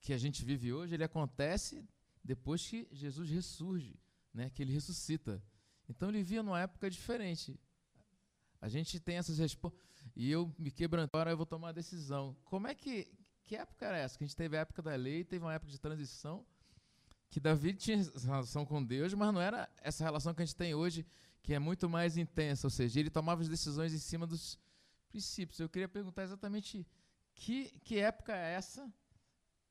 [0.00, 1.84] que a gente vive hoje, ele acontece
[2.22, 3.98] depois que Jesus ressurge,
[4.32, 4.48] né?
[4.48, 5.42] Que ele ressuscita.
[5.88, 7.58] Então ele via numa época diferente.
[8.60, 9.82] A gente tem essas respostas.
[10.14, 12.36] E eu me quebrando, agora eu vou tomar uma decisão.
[12.44, 13.12] Como é que.
[13.42, 14.16] Que época era essa?
[14.16, 16.46] Que a gente teve a época da lei, teve uma época de transição,
[17.28, 20.74] que Davi tinha relação com Deus, mas não era essa relação que a gente tem
[20.74, 21.04] hoje,
[21.42, 22.68] que é muito mais intensa.
[22.68, 24.58] Ou seja, ele tomava as decisões em cima dos
[25.14, 25.60] princípios.
[25.60, 26.84] Eu queria perguntar exatamente
[27.36, 28.92] que, que época é essa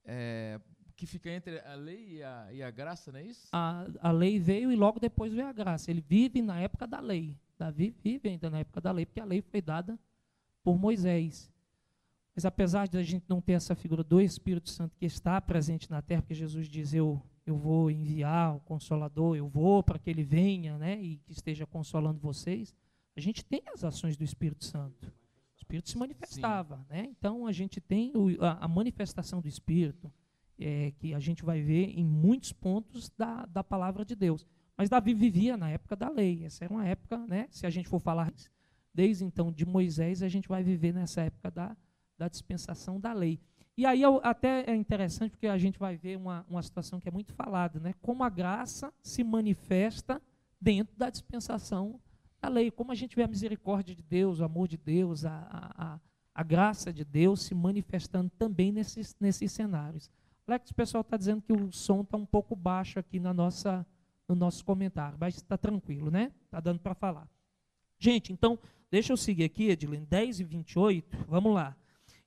[0.05, 0.59] é,
[0.95, 3.49] que fica entre a lei e a, e a graça, não é isso?
[3.51, 5.91] a, a lei veio e logo depois veio a graça.
[5.91, 7.37] Ele vive na época da lei.
[7.59, 9.99] Davi vive ainda na época da lei, porque a lei foi dada
[10.63, 11.51] por Moisés.
[12.33, 15.91] Mas apesar de a gente não ter essa figura do Espírito Santo que está presente
[15.91, 20.09] na terra, porque Jesus diz: Eu, eu vou enviar o Consolador, eu vou para que
[20.09, 22.73] ele venha né, e que esteja consolando vocês.
[23.15, 25.13] A gente tem as ações do Espírito Santo.
[25.73, 26.85] Espírito se manifestava.
[26.89, 27.07] Né?
[27.17, 30.11] Então a gente tem o- a, a manifestação do Espírito
[30.59, 34.45] é, que a gente vai ver em muitos pontos da, da palavra de Deus.
[34.77, 36.43] Mas Davi vivia na época da lei.
[36.45, 37.47] Essa era uma época, né?
[37.49, 38.31] Se a gente for falar
[38.93, 41.75] desde então de Moisés, a gente vai viver nessa época da,
[42.17, 43.39] da dispensação da lei.
[43.75, 47.11] E aí até é interessante porque a gente vai ver uma, uma situação que é
[47.11, 47.93] muito falada, né?
[48.01, 50.21] Como a graça se manifesta
[50.61, 51.99] dentro da dispensação
[52.43, 52.69] da lei.
[52.69, 55.99] Como a gente vê a misericórdia de Deus, o amor de Deus, a, a, a,
[56.35, 60.11] a graça de Deus se manifestando também nesses, nesses cenários.
[60.45, 63.85] Alex, o pessoal está dizendo que o som está um pouco baixo aqui na nossa,
[64.27, 66.33] no nosso comentário, mas está tranquilo, né?
[66.45, 67.29] Está dando para falar.
[67.97, 68.59] Gente, então,
[68.91, 71.73] deixa eu seguir aqui, Edilene, 10 e 28, vamos lá.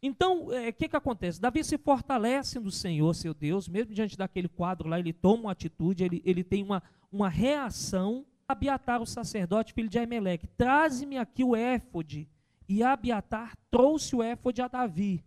[0.02, 1.40] Então, o que, que acontece?
[1.40, 5.52] Davi se fortalece no Senhor, seu Deus, mesmo diante daquele quadro lá, ele toma uma
[5.52, 8.24] atitude, ele, ele tem uma, uma reação.
[8.48, 12.28] Abiatar, o sacerdote, filho de Aimeleque, traze-me aqui o éfode.
[12.68, 15.24] E Abiatar trouxe o éfode a Davi.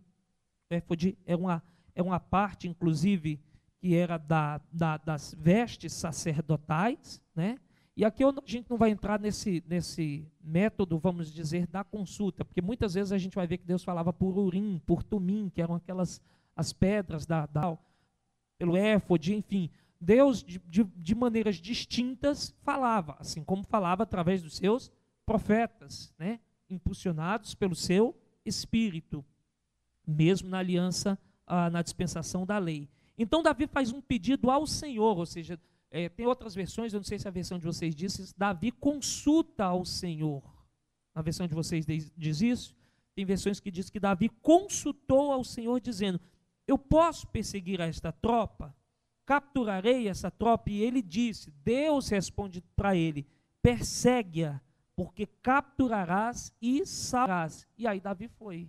[0.70, 1.62] O éfode é uma,
[1.94, 3.38] é uma parte, inclusive,
[3.78, 7.58] que era da, da- das vestes sacerdotais, né?
[7.96, 12.44] E aqui eu a gente não vai entrar nesse, nesse método, vamos dizer, da consulta,
[12.44, 15.60] porque muitas vezes a gente vai ver que Deus falava por urim, por tumim, que
[15.60, 16.20] eram aquelas
[16.56, 17.76] as pedras da, da
[18.58, 19.70] pelo éfode, enfim.
[20.00, 24.90] Deus, de, de, de maneiras distintas, falava, assim como falava através dos seus
[25.26, 26.40] profetas, né?
[26.70, 29.24] impulsionados pelo seu espírito,
[30.06, 32.88] mesmo na aliança, ah, na dispensação da lei.
[33.18, 35.60] Então, Davi faz um pedido ao Senhor, ou seja,
[35.90, 38.70] eh, tem outras versões, eu não sei se a versão de vocês diz, isso, Davi
[38.70, 40.42] consulta ao Senhor.
[41.14, 41.84] Na versão de vocês
[42.16, 42.74] diz isso?
[43.14, 46.20] Tem versões que diz que Davi consultou ao Senhor, dizendo:
[46.66, 48.74] Eu posso perseguir esta tropa?
[49.30, 50.70] Capturarei essa tropa?
[50.70, 53.24] E ele disse: Deus responde para ele:
[53.62, 54.60] Persegue-a,
[54.96, 57.64] porque capturarás e salvarás.
[57.78, 58.68] E aí Davi foi.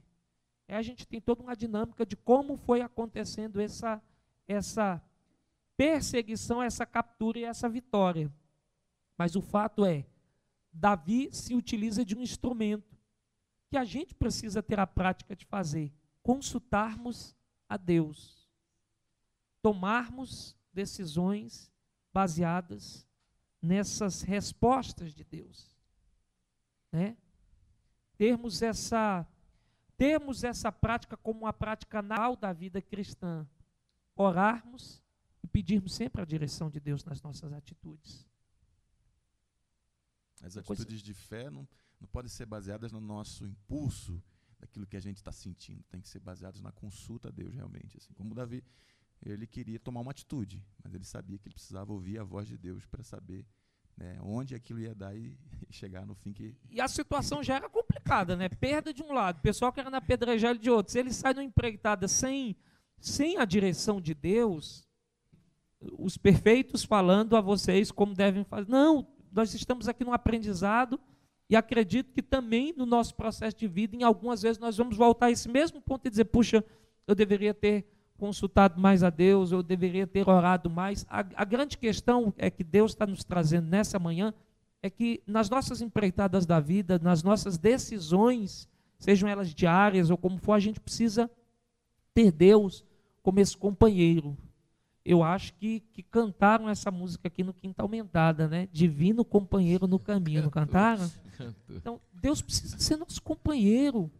[0.67, 3.99] Aí a gente tem toda uma dinâmica de como foi acontecendo essa,
[4.47, 5.01] essa
[5.75, 8.31] perseguição, essa captura e essa vitória.
[9.17, 10.05] Mas o fato é,
[10.71, 12.95] Davi se utiliza de um instrumento
[13.67, 17.35] que a gente precisa ter a prática de fazer, consultarmos
[17.67, 18.40] a Deus,
[19.61, 21.71] tomarmos decisões
[22.13, 23.07] baseadas
[23.61, 25.69] nessas respostas de Deus.
[26.91, 27.15] né?
[28.17, 29.25] Termos essa
[29.97, 33.47] termos essa prática como uma prática natural da vida cristã.
[34.15, 35.01] Orarmos
[35.43, 38.27] e pedirmos sempre a direção de Deus nas nossas atitudes.
[40.41, 41.67] As coisa- atitudes de fé não,
[41.99, 44.21] não podem ser baseadas no nosso impulso,
[44.59, 45.83] daquilo que a gente está sentindo.
[45.83, 47.97] Tem que ser baseadas na consulta a Deus, realmente.
[47.97, 48.63] Assim, como Davi,
[49.23, 52.57] ele queria tomar uma atitude, mas ele sabia que ele precisava ouvir a voz de
[52.57, 53.45] Deus para saber
[53.97, 55.37] né, onde aquilo ia dar e,
[55.69, 56.55] e chegar no fim que.
[56.69, 58.49] E a situação já era complicada, né?
[58.49, 60.91] Perda de um lado, o pessoal querendo apedrejar ele de outro.
[60.91, 62.55] Se ele sai numa empreitada sem,
[62.99, 64.87] sem a direção de Deus,
[65.97, 68.69] os perfeitos falando a vocês como devem fazer.
[68.69, 70.99] Não, nós estamos aqui num aprendizado
[71.49, 75.27] e acredito que também no nosso processo de vida, em algumas vezes, nós vamos voltar
[75.27, 76.63] a esse mesmo ponto e dizer: puxa,
[77.05, 77.85] eu deveria ter
[78.21, 81.07] consultado mais a Deus, eu deveria ter orado mais.
[81.09, 84.31] A, a grande questão é que Deus está nos trazendo nessa manhã
[84.79, 90.37] é que nas nossas empreitadas da vida, nas nossas decisões, sejam elas diárias ou como
[90.37, 91.31] for, a gente precisa
[92.13, 92.85] ter Deus
[93.23, 94.37] como esse companheiro.
[95.03, 98.69] Eu acho que, que cantaram essa música aqui no Quinta Aumentada, né?
[98.71, 101.09] Divino companheiro no caminho, não cantaram?
[101.71, 104.11] Então, Deus precisa ser nosso companheiro.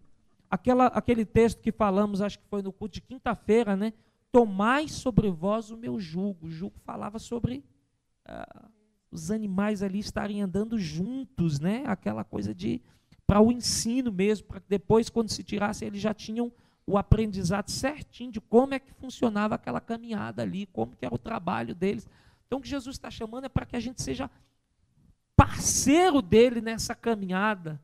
[0.52, 3.94] Aquela, aquele texto que falamos, acho que foi no culto de quinta-feira, né?
[4.34, 6.48] Tomai sobre vós o meu jugo.
[6.48, 7.64] O jugo falava sobre
[8.26, 8.70] ah,
[9.10, 11.84] os animais ali estarem andando juntos, né?
[11.88, 12.82] Aquela coisa de
[13.26, 16.52] para o ensino mesmo, para que depois, quando se tirasse, eles já tinham
[16.86, 21.18] o aprendizado certinho de como é que funcionava aquela caminhada ali, como que era o
[21.18, 22.06] trabalho deles.
[22.46, 24.30] Então, o que Jesus está chamando é para que a gente seja
[25.34, 27.82] parceiro dele nessa caminhada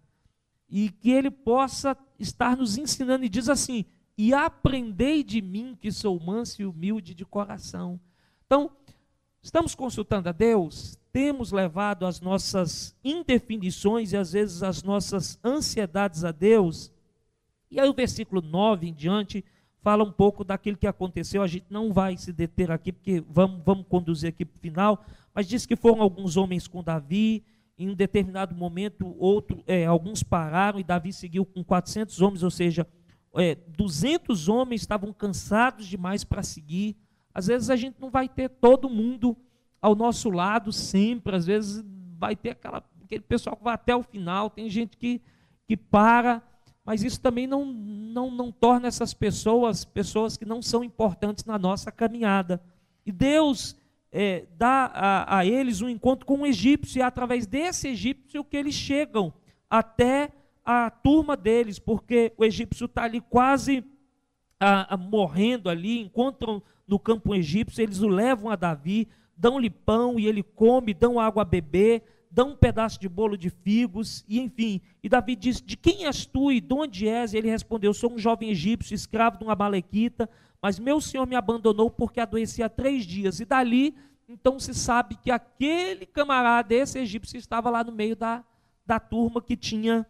[0.70, 3.26] e que ele possa estar nos ensinando.
[3.26, 3.86] E diz assim:
[4.18, 8.00] e aprendei de mim, que sou manso e humilde de coração.
[8.46, 8.72] Então,
[9.44, 16.24] estamos consultando a Deus, temos levado as nossas indefinições e às vezes as nossas ansiedades
[16.24, 16.92] a Deus.
[17.70, 19.46] E aí o versículo 9 em diante
[19.82, 21.44] fala um pouco daquilo que aconteceu.
[21.44, 25.06] A gente não vai se deter aqui, porque vamos, vamos conduzir aqui para o final,
[25.34, 27.44] mas diz que foram alguns homens com Davi,
[27.78, 32.50] em um determinado momento, outro, é, alguns pararam e Davi seguiu com 400 homens, ou
[32.50, 32.88] seja,
[33.36, 36.98] é, 200 homens estavam cansados demais para seguir.
[37.32, 39.38] Às vezes a gente não vai ter todo mundo
[39.80, 41.86] ao nosso lado sempre, às vezes
[42.18, 45.22] vai ter aquela, aquele pessoal que vai até o final, tem gente que,
[45.68, 46.42] que para,
[46.84, 51.60] mas isso também não, não, não torna essas pessoas pessoas que não são importantes na
[51.60, 52.60] nossa caminhada.
[53.06, 53.76] E Deus
[54.20, 58.44] é, dá a, a, eles um encontro com um egípcio, e é através desse egípcio
[58.44, 59.32] que eles chegam
[59.70, 60.32] até
[60.66, 63.86] a turma deles, porque o egípcio está ali quase
[64.60, 70.20] a, a, morrendo ali, encontram no campo egípcio, eles o levam a Davi, dão-lhe pão
[70.20, 72.02] e ele come, dão água a beber,
[72.32, 74.82] dão um pedaço de bolo de figos, e enfim.
[75.04, 77.34] E Davi diz: De quem és tu e de onde és?
[77.34, 80.28] E ele respondeu: Sou um jovem egípcio, escravo de uma malequita,
[80.68, 83.40] mas meu senhor me abandonou porque adoeci há três dias.
[83.40, 83.96] E dali,
[84.28, 88.44] então se sabe que aquele camarada, esse egípcio, estava lá no meio da,
[88.86, 90.06] da turma que tinha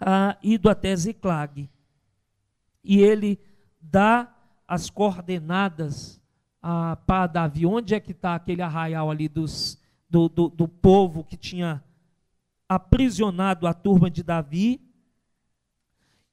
[0.00, 1.68] ah, ido até Ziclag.
[2.82, 3.38] E ele
[3.78, 4.34] dá
[4.66, 6.18] as coordenadas
[6.62, 7.66] ah, para Davi.
[7.66, 11.84] Onde é que está aquele arraial ali dos, do, do, do povo que tinha
[12.66, 14.80] aprisionado a turma de Davi?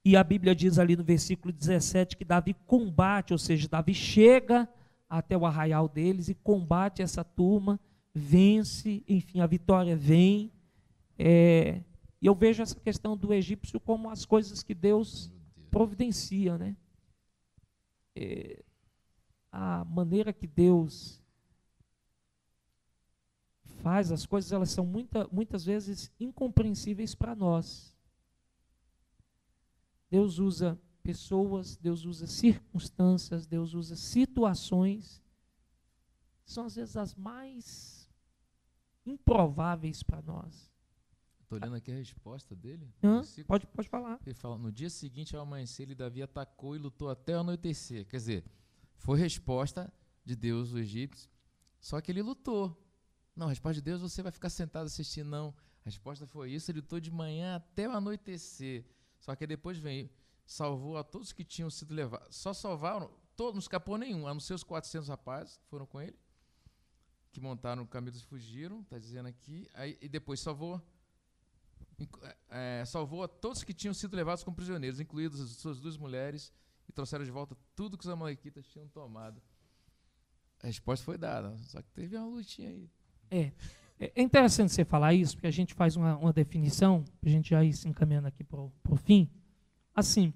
[0.04, 4.68] E a Bíblia diz ali no versículo 17 que Davi combate, ou seja, Davi chega
[5.08, 7.80] até o arraial deles e combate essa turma,
[8.12, 10.52] vence, enfim, a vitória vem.
[11.18, 11.80] É,
[12.20, 15.32] e eu vejo essa questão do egípcio como as coisas que Deus
[15.70, 16.76] providencia, né?
[18.14, 18.62] É,
[19.50, 21.22] a maneira que Deus
[23.82, 27.93] faz as coisas, elas são muita, muitas vezes incompreensíveis para nós.
[30.14, 35.20] Deus usa pessoas, Deus usa circunstâncias, Deus usa situações,
[36.44, 38.08] são às vezes as mais
[39.04, 40.72] improváveis para nós.
[41.40, 42.94] Estou olhando aqui a resposta dele.
[43.02, 43.22] Hã?
[43.44, 44.20] Pode, pode falar.
[44.24, 48.06] Ele fala, no dia seguinte ao amanhecer, ele Davi atacou e lutou até anoitecer.
[48.06, 48.44] Quer dizer,
[48.94, 49.92] foi resposta
[50.24, 51.28] de Deus, o egípcio,
[51.80, 52.80] só que ele lutou.
[53.34, 55.52] Não, a resposta de Deus, você vai ficar sentado assistindo, não.
[55.80, 58.93] A resposta foi isso, ele lutou de manhã até o anoitecer.
[59.24, 60.10] Só que depois vem,
[60.44, 62.36] salvou a todos que tinham sido levados.
[62.36, 65.98] Só salvaram, todo, não escapou nenhum, a não ser os 400 rapazes que foram com
[65.98, 66.18] ele,
[67.32, 69.66] que montaram o caminho e fugiram, está dizendo aqui.
[69.72, 70.78] Aí, e depois salvou
[71.98, 75.96] Inc- é, salvou a todos que tinham sido levados como prisioneiros, incluídas as suas duas
[75.96, 76.52] mulheres,
[76.86, 79.40] e trouxeram de volta tudo que os amalequitas tinham tomado.
[80.62, 82.90] A resposta foi dada, só que teve uma lutinha aí.
[83.30, 83.52] É.
[83.98, 87.50] É é interessante você falar isso, porque a gente faz uma, uma definição, a gente
[87.50, 89.30] já ir se encaminhando aqui para o fim.
[89.94, 90.32] Assim,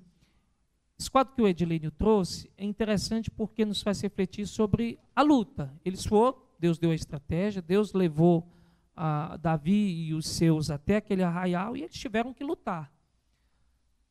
[0.99, 5.73] esse quadro que o Edilênio trouxe é interessante porque nos faz refletir sobre a luta.
[5.85, 8.51] Eles foram, Deus deu a estratégia, Deus levou
[8.97, 12.93] a Davi e os seus até aquele arraial e eles tiveram que lutar.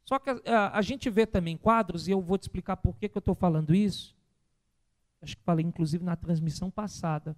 [0.06, 3.10] Só que a, a, gente vê também quadros, e eu vou te explicar por que,
[3.10, 4.16] que eu estou falando isso.
[5.22, 7.36] Acho que falei, inclusive, na transmissão passada.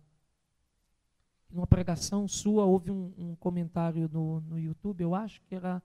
[1.52, 5.82] Numa pregação sua, houve um, um comentário no, no YouTube, eu acho que era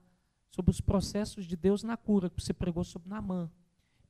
[0.51, 3.49] sobre os processos de Deus na cura, que você pregou sobre Namã.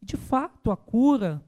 [0.01, 1.43] E, de fato, a cura,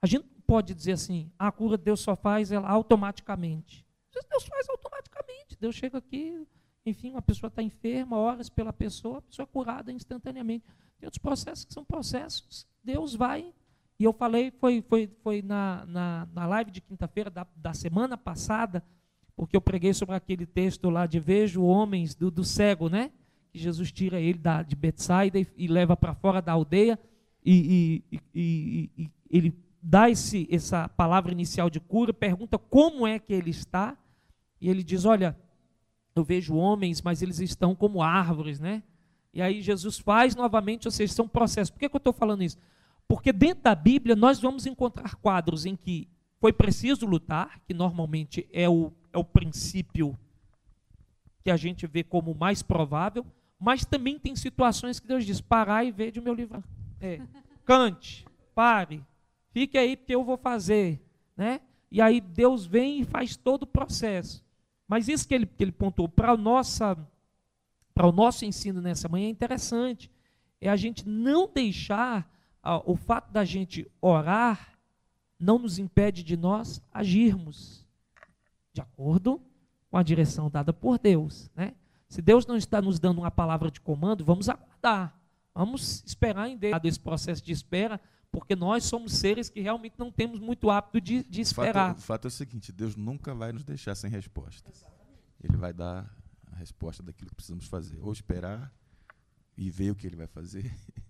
[0.00, 3.84] a gente pode dizer assim, a cura Deus só faz ela automaticamente.
[4.12, 5.56] Deus faz automaticamente.
[5.60, 6.46] Deus chega aqui,
[6.86, 10.64] enfim, uma pessoa está enferma, horas pela pessoa, a pessoa é curada instantaneamente.
[10.98, 13.52] Tem outros processos que são processos, Deus vai.
[13.98, 18.16] E eu falei, foi, foi, foi na, na, na live de quinta-feira da, da semana
[18.16, 18.84] passada,
[19.34, 23.10] porque eu preguei sobre aquele texto lá de Vejo homens do, do cego, né?
[23.50, 26.98] Que Jesus tira ele da, de Betsaida e, e leva para fora da aldeia,
[27.44, 33.18] e, e, e, e ele dá esse, essa palavra inicial de cura, pergunta como é
[33.18, 33.96] que ele está,
[34.60, 35.36] e ele diz: Olha,
[36.14, 38.82] eu vejo homens, mas eles estão como árvores, né?
[39.32, 41.70] E aí Jesus faz novamente, ou seja, são processos.
[41.70, 42.58] Por que, que eu estou falando isso?
[43.08, 46.06] Porque dentro da Bíblia nós vamos encontrar quadros em que
[46.38, 50.16] foi preciso lutar, que normalmente é o, é o princípio
[51.42, 53.26] que a gente vê como mais provável,
[53.58, 56.62] mas também tem situações que Deus diz: parar e ver de meu livro.
[57.00, 57.20] É,
[57.64, 59.02] cante, pare,
[59.50, 61.00] fique aí porque eu vou fazer.
[61.34, 61.60] Né?
[61.90, 64.44] E aí Deus vem e faz todo o processo.
[64.86, 70.10] Mas isso que ele, que ele pontuou para o nosso ensino nessa manhã é interessante.
[70.60, 72.28] É a gente não deixar
[72.84, 74.78] o fato da gente orar
[75.38, 77.86] não nos impede de nós agirmos
[78.72, 79.40] de acordo
[79.90, 81.74] com a direção dada por Deus, né?
[82.08, 85.18] Se Deus não está nos dando uma palavra de comando, vamos aguardar.
[85.54, 88.00] Vamos esperar em Deus esse processo de espera,
[88.30, 91.90] porque nós somos seres que realmente não temos muito hábito de, de esperar.
[91.90, 94.70] O fato, o fato, é o seguinte: Deus nunca vai nos deixar sem resposta.
[95.42, 96.08] Ele vai dar
[96.50, 97.98] a resposta daquilo que precisamos fazer.
[98.00, 98.72] Ou esperar
[99.56, 100.72] e ver o que ele vai fazer,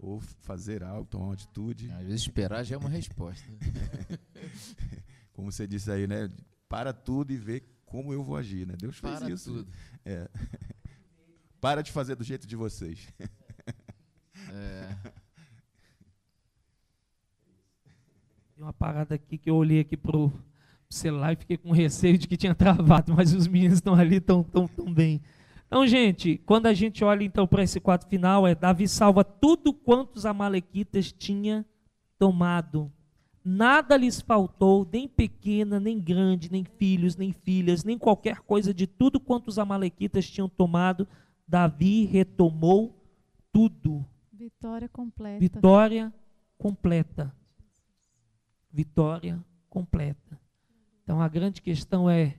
[0.00, 1.90] ou fazer algo, tomar uma atitude.
[1.92, 3.46] Às vezes esperar já é uma resposta.
[5.32, 6.30] Como você disse aí, né?
[6.68, 8.74] Para tudo e vê como eu vou agir, né?
[8.78, 9.52] Deus Para isso.
[9.52, 9.72] tudo.
[10.04, 10.28] É.
[11.60, 13.08] Para de fazer do jeito de vocês.
[14.52, 14.96] É.
[18.54, 20.32] Tem uma parada aqui que eu olhei aqui pro
[20.88, 24.42] celular e fiquei com receio de que tinha travado, mas os meninos estão ali tão,
[24.42, 25.20] tão, tão bem.
[25.70, 29.72] Então, gente, quando a gente olha então para esse quadro final, é Davi salva tudo
[29.72, 31.64] quanto os amalequitas tinha
[32.18, 32.92] tomado.
[33.44, 38.84] Nada lhes faltou, nem pequena, nem grande, nem filhos, nem filhas, nem qualquer coisa de
[38.84, 41.06] tudo quanto os amalequitas tinham tomado.
[41.46, 43.00] Davi retomou
[43.52, 44.04] tudo.
[44.32, 45.38] Vitória completa.
[45.38, 46.12] Vitória
[46.58, 47.32] completa.
[48.72, 50.40] Vitória completa.
[51.04, 52.34] Então a grande questão é: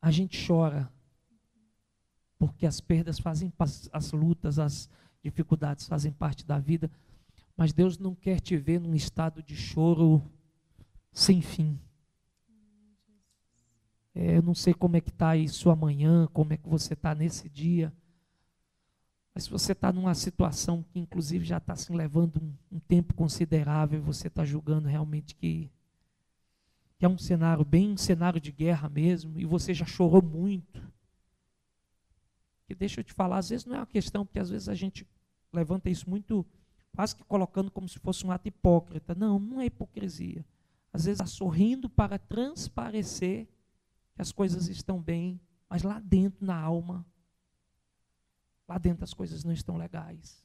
[0.00, 0.88] a gente chora,
[2.38, 4.88] porque as perdas fazem parte, as lutas, as
[5.22, 6.90] dificuldades fazem parte da vida,
[7.56, 10.22] mas Deus não quer te ver num estado de choro
[11.12, 11.78] sem fim.
[14.14, 16.94] É, eu não sei como é que está aí sua manhã, como é que você
[16.94, 17.92] está nesse dia.
[19.34, 23.14] Mas se você está numa situação que, inclusive, já está assim, levando um, um, tempo
[23.14, 25.68] considerável, você está julgando realmente que,
[26.96, 30.80] que é um cenário, bem um cenário de guerra mesmo, e você já chorou muito.
[32.66, 34.74] Que deixa eu te falar, às vezes não é uma questão, porque às vezes a
[34.74, 35.06] gente
[35.52, 36.46] levanta isso muito,
[36.94, 39.14] quase que colocando como se fosse um ato hipócrita.
[39.14, 40.44] Não, não é hipocrisia.
[40.92, 43.48] Às vezes está sorrindo para transparecer
[44.14, 47.04] que as coisas estão bem, mas lá dentro, na alma,
[48.68, 50.42] lá dentro as coisas não estão legais.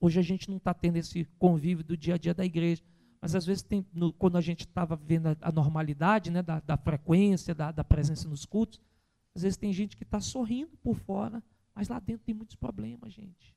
[0.00, 2.82] Hoje a gente não está tendo esse convívio do dia a dia da igreja,
[3.20, 6.60] mas às vezes tem, no, quando a gente estava vendo a, a, normalidade né, da,
[6.60, 8.80] da frequência, da, da, presença nos cultos,
[9.34, 11.42] às vezes tem gente que está sorrindo por fora,
[11.74, 13.54] mas lá dentro tem muitos problemas, gente.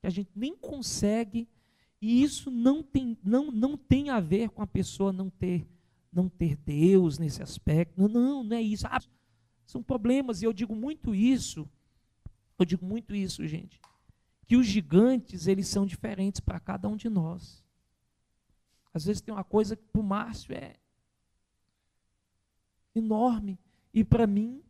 [0.00, 1.48] Que a gente nem consegue,
[2.00, 5.66] e isso não tem, não, não tem a ver com a pessoa não ter,
[6.12, 8.00] não ter Deus nesse aspecto.
[8.00, 8.86] Não, não, não é isso.
[8.86, 9.00] Ah,
[9.64, 11.68] são problemas, e eu digo muito isso
[12.62, 13.80] eu digo muito isso, gente.
[14.46, 17.62] Que os gigantes, eles são diferentes para cada um de nós.
[18.94, 20.76] Às vezes tem uma coisa que para o Márcio é
[22.94, 23.58] enorme.
[23.92, 24.62] E para mim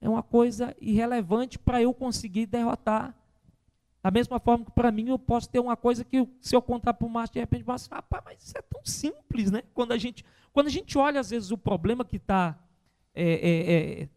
[0.00, 3.14] é uma coisa irrelevante para eu conseguir derrotar.
[4.02, 6.92] Da mesma forma que para mim eu posso ter uma coisa que se eu contar
[6.92, 9.62] para o Márcio, de repente, Márcio rapaz, mas isso é tão simples, né?
[9.72, 10.22] Quando a gente,
[10.52, 12.58] quando a gente olha, às vezes, o problema que está
[13.14, 14.08] é, é, é,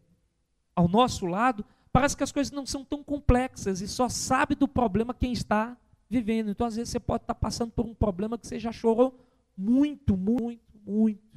[0.76, 4.68] ao nosso lado, parece que as coisas não são tão complexas e só sabe do
[4.68, 5.74] problema quem está
[6.10, 6.50] vivendo.
[6.50, 9.18] Então, às vezes, você pode estar passando por um problema que você já chorou
[9.56, 11.27] muito, muito, muito.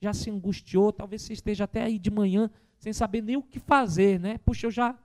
[0.00, 3.58] Já se angustiou, talvez você esteja até aí de manhã sem saber nem o que
[3.58, 4.38] fazer, né?
[4.38, 4.96] Puxa, eu já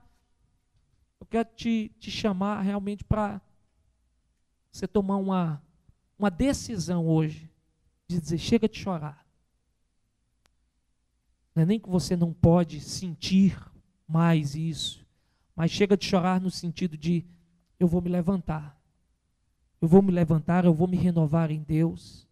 [1.20, 3.40] eu quero te, te chamar realmente para
[4.70, 5.62] você tomar uma,
[6.18, 7.50] uma decisão hoje
[8.06, 9.24] de dizer: chega de chorar.
[11.54, 13.58] Não é nem que você não pode sentir
[14.06, 15.06] mais isso,
[15.56, 17.24] mas chega de chorar no sentido de:
[17.78, 18.78] eu vou me levantar.
[19.80, 22.26] Eu vou me levantar, eu vou me renovar em Deus.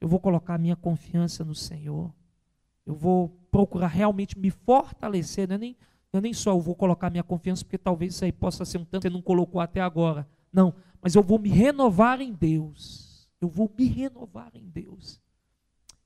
[0.00, 2.12] Eu vou colocar minha confiança no Senhor.
[2.86, 5.76] Eu vou procurar realmente me fortalecer, não é nem
[6.12, 8.84] eu nem só eu vou colocar minha confiança, porque talvez isso aí possa ser um
[8.84, 10.26] tanto que você não colocou até agora.
[10.52, 13.28] Não, mas eu vou me renovar em Deus.
[13.40, 15.20] Eu vou me renovar em Deus.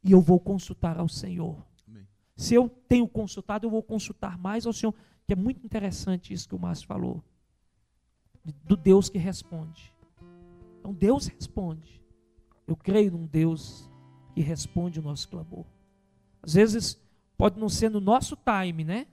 [0.02, 1.64] E eu vou consultar ao Senhor.
[1.88, 2.06] Amém.
[2.36, 4.92] Se eu tenho consultado, eu vou consultar mais ao Senhor.
[5.24, 7.22] Que é muito interessante isso que o Márcio falou.
[8.64, 9.92] Do Deus que responde.
[10.80, 12.01] Então Deus responde.
[12.72, 13.90] Eu creio num Deus
[14.34, 15.66] que responde o nosso clamor.
[16.42, 16.98] Às vezes
[17.36, 19.06] pode não ser no nosso time, né?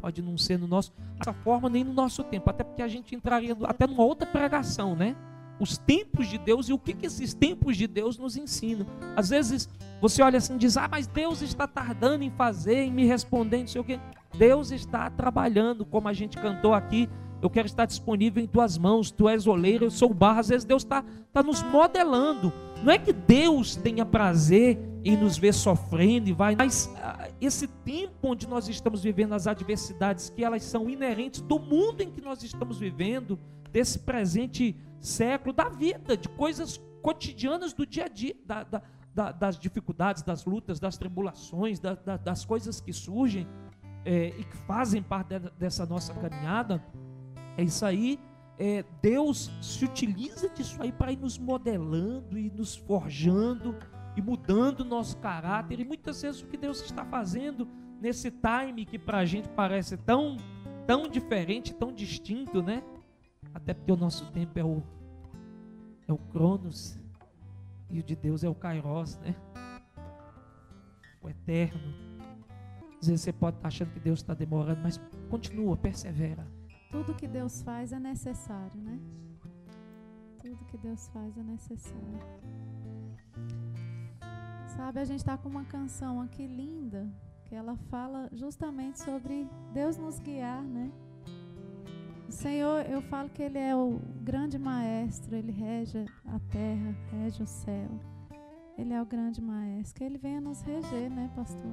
[0.00, 3.14] pode não ser no nosso, dessa forma nem no nosso tempo, até porque a gente
[3.14, 5.16] entraria até numa outra pregação, né?
[5.58, 8.86] Os tempos de Deus e o que, que esses tempos de Deus nos ensinam.
[9.16, 9.68] Às vezes
[10.00, 13.58] você olha assim e diz: Ah, mas Deus está tardando em fazer, em me responder,
[13.58, 13.98] não sei o quê.
[14.38, 17.08] Deus está trabalhando, como a gente cantou aqui.
[17.42, 20.40] Eu quero estar disponível em tuas mãos, tu és oleiro, eu sou barro.
[20.40, 22.52] Às vezes Deus está tá nos modelando.
[22.82, 27.68] Não é que Deus tenha prazer em nos ver sofrendo e vai, mas ah, esse
[27.68, 32.20] tempo onde nós estamos vivendo, as adversidades que elas são inerentes do mundo em que
[32.20, 33.38] nós estamos vivendo,
[33.70, 38.82] desse presente século, da vida, de coisas cotidianas do dia a dia, da, da,
[39.14, 43.46] da, das dificuldades, das lutas, das tribulações, das coisas que surgem
[44.04, 46.82] é, e que fazem parte dessa nossa caminhada.
[47.56, 48.18] É isso aí.
[48.58, 53.76] É, Deus se utiliza disso aí para ir nos modelando e nos forjando
[54.16, 55.78] e mudando o nosso caráter.
[55.80, 57.68] E muitas vezes o que Deus está fazendo
[58.00, 60.36] nesse time que para a gente parece tão,
[60.86, 62.82] tão diferente, tão distinto, né?
[63.52, 64.82] Até porque o nosso tempo é o,
[66.08, 66.98] é o Cronos
[67.90, 69.34] e o de Deus é o Kairos, né?
[71.22, 71.94] O eterno.
[73.00, 74.98] Às vezes você pode estar achando que Deus está demorando, mas
[75.28, 76.46] continua, persevera.
[76.96, 78.98] Tudo que Deus faz é necessário, né?
[80.40, 82.20] Tudo que Deus faz é necessário.
[84.66, 87.06] Sabe, a gente está com uma canção aqui linda,
[87.44, 90.90] que ela fala justamente sobre Deus nos guiar, né?
[92.26, 97.42] O Senhor, eu falo que Ele é o grande maestro, Ele rege a terra, rege
[97.42, 97.90] o céu.
[98.78, 99.96] Ele é o grande maestro.
[99.96, 101.72] Que Ele venha nos reger, né, pastor?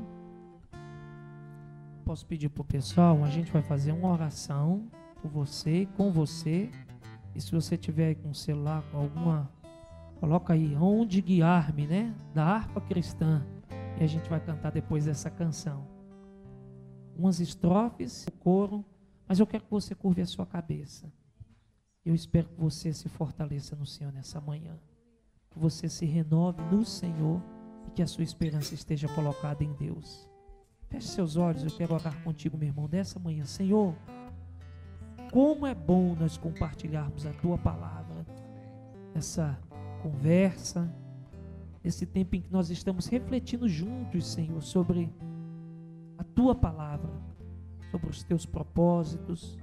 [2.03, 3.23] Posso pedir para o pessoal?
[3.23, 4.85] A gente vai fazer uma oração
[5.23, 6.69] por você, com você.
[7.33, 9.49] E se você tiver com o celular, com alguma.
[10.19, 12.13] Coloca aí, onde guiar-me, né?
[12.33, 13.45] Da harpa cristã.
[13.99, 15.87] E a gente vai cantar depois dessa canção.
[17.15, 18.85] Umas estrofes, o coro,
[19.27, 21.11] mas eu quero que você curve a sua cabeça.
[22.05, 24.77] Eu espero que você se fortaleça no Senhor nessa manhã.
[25.49, 27.41] Que você se renove no Senhor
[27.87, 30.27] e que a sua esperança esteja colocada em Deus.
[30.89, 33.45] Feche seus olhos, eu quero orar contigo, meu irmão, dessa manhã.
[33.45, 33.95] Senhor,
[35.33, 38.23] como é bom nós compartilharmos a tua palavra,
[39.15, 39.59] essa
[40.03, 40.87] conversa,
[41.83, 45.11] esse tempo em que nós estamos refletindo juntos, Senhor, sobre
[46.19, 47.09] a tua palavra,
[47.89, 49.57] sobre os teus propósitos,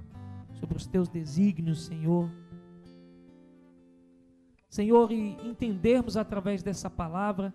[0.59, 2.29] sobre os teus desígnios, Senhor.
[4.69, 7.53] Senhor, e entendermos através dessa palavra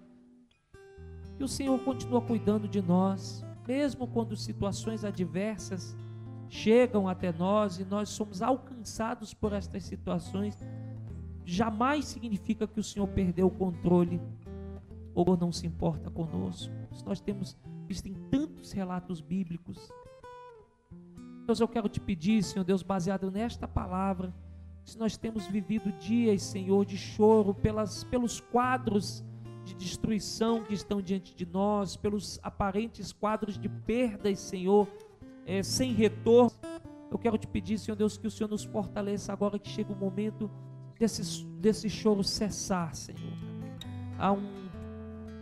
[1.36, 5.94] que o Senhor continua cuidando de nós, mesmo quando situações adversas
[6.48, 10.56] chegam até nós e nós somos alcançados por estas situações,
[11.44, 14.20] jamais significa que o Senhor perdeu o controle
[15.14, 16.72] ou não se importa conosco.
[17.04, 19.90] Nós temos visto em tantos relatos bíblicos.
[21.46, 24.34] Deus, eu quero te pedir, Senhor Deus, baseado nesta palavra,
[24.84, 29.24] se nós temos vivido dias, Senhor, de choro pelas, pelos quadros
[29.64, 34.86] de destruição que estão diante de nós, pelos aparentes quadros de perdas, Senhor,
[35.46, 36.52] é, sem retorno.
[37.10, 39.96] Eu quero te pedir, Senhor Deus, que o Senhor nos fortaleça agora que chega o
[39.96, 40.50] momento
[40.98, 43.32] desse, desse choro cessar, Senhor.
[44.18, 44.42] Há um,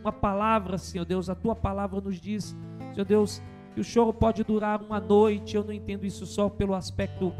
[0.02, 2.54] uma palavra, Senhor Deus, a tua palavra nos diz,
[2.92, 3.42] Senhor Deus,
[3.74, 5.56] que o choro pode durar uma noite.
[5.56, 7.32] Eu não entendo isso só pelo aspecto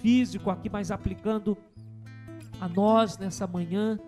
[0.00, 1.56] físico aqui, mas aplicando
[2.60, 3.98] a nós nessa manhã,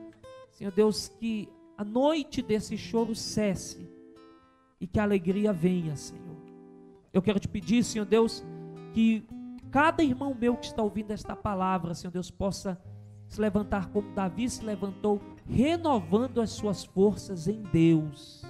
[0.50, 3.88] Senhor Deus, que a noite desse choro cesse
[4.80, 6.29] e que a alegria venha, Senhor.
[7.12, 8.44] Eu quero te pedir, Senhor Deus,
[8.92, 9.26] que
[9.70, 12.80] cada irmão meu que está ouvindo esta palavra, Senhor Deus, possa
[13.28, 18.42] se levantar como Davi se levantou, renovando as suas forças em Deus.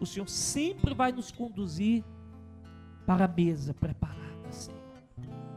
[0.00, 2.02] O Senhor sempre vai nos conduzir
[3.06, 4.80] para a mesa preparada, Senhor.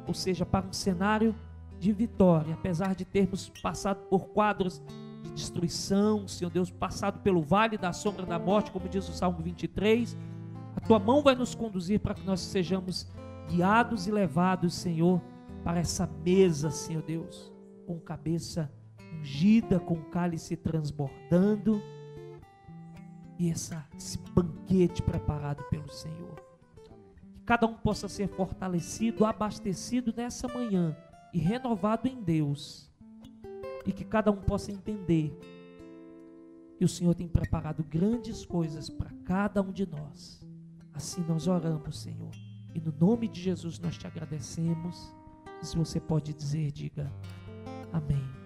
[0.05, 1.33] Ou seja, para um cenário
[1.79, 4.81] de vitória, apesar de termos passado por quadros
[5.21, 9.39] de destruição, Senhor Deus, passado pelo vale da sombra da morte, como diz o Salmo
[9.41, 10.32] 23, a
[10.85, 13.07] tua mão vai nos conduzir para que nós sejamos
[13.49, 15.21] guiados e levados, Senhor,
[15.63, 17.53] para essa mesa, Senhor Deus,
[17.87, 18.71] com cabeça
[19.19, 21.81] ungida, com cálice transbordando
[23.39, 26.35] e essa, esse banquete preparado pelo Senhor.
[27.33, 30.95] Que cada um possa ser fortalecido, abastecido nessa manhã
[31.33, 32.91] e renovado em Deus.
[33.85, 35.37] E que cada um possa entender
[36.77, 40.42] que o Senhor tem preparado grandes coisas para cada um de nós.
[40.93, 42.31] Assim nós oramos, Senhor.
[42.73, 45.13] E no nome de Jesus nós te agradecemos.
[45.61, 47.11] Se você pode dizer, diga
[47.91, 48.42] amém.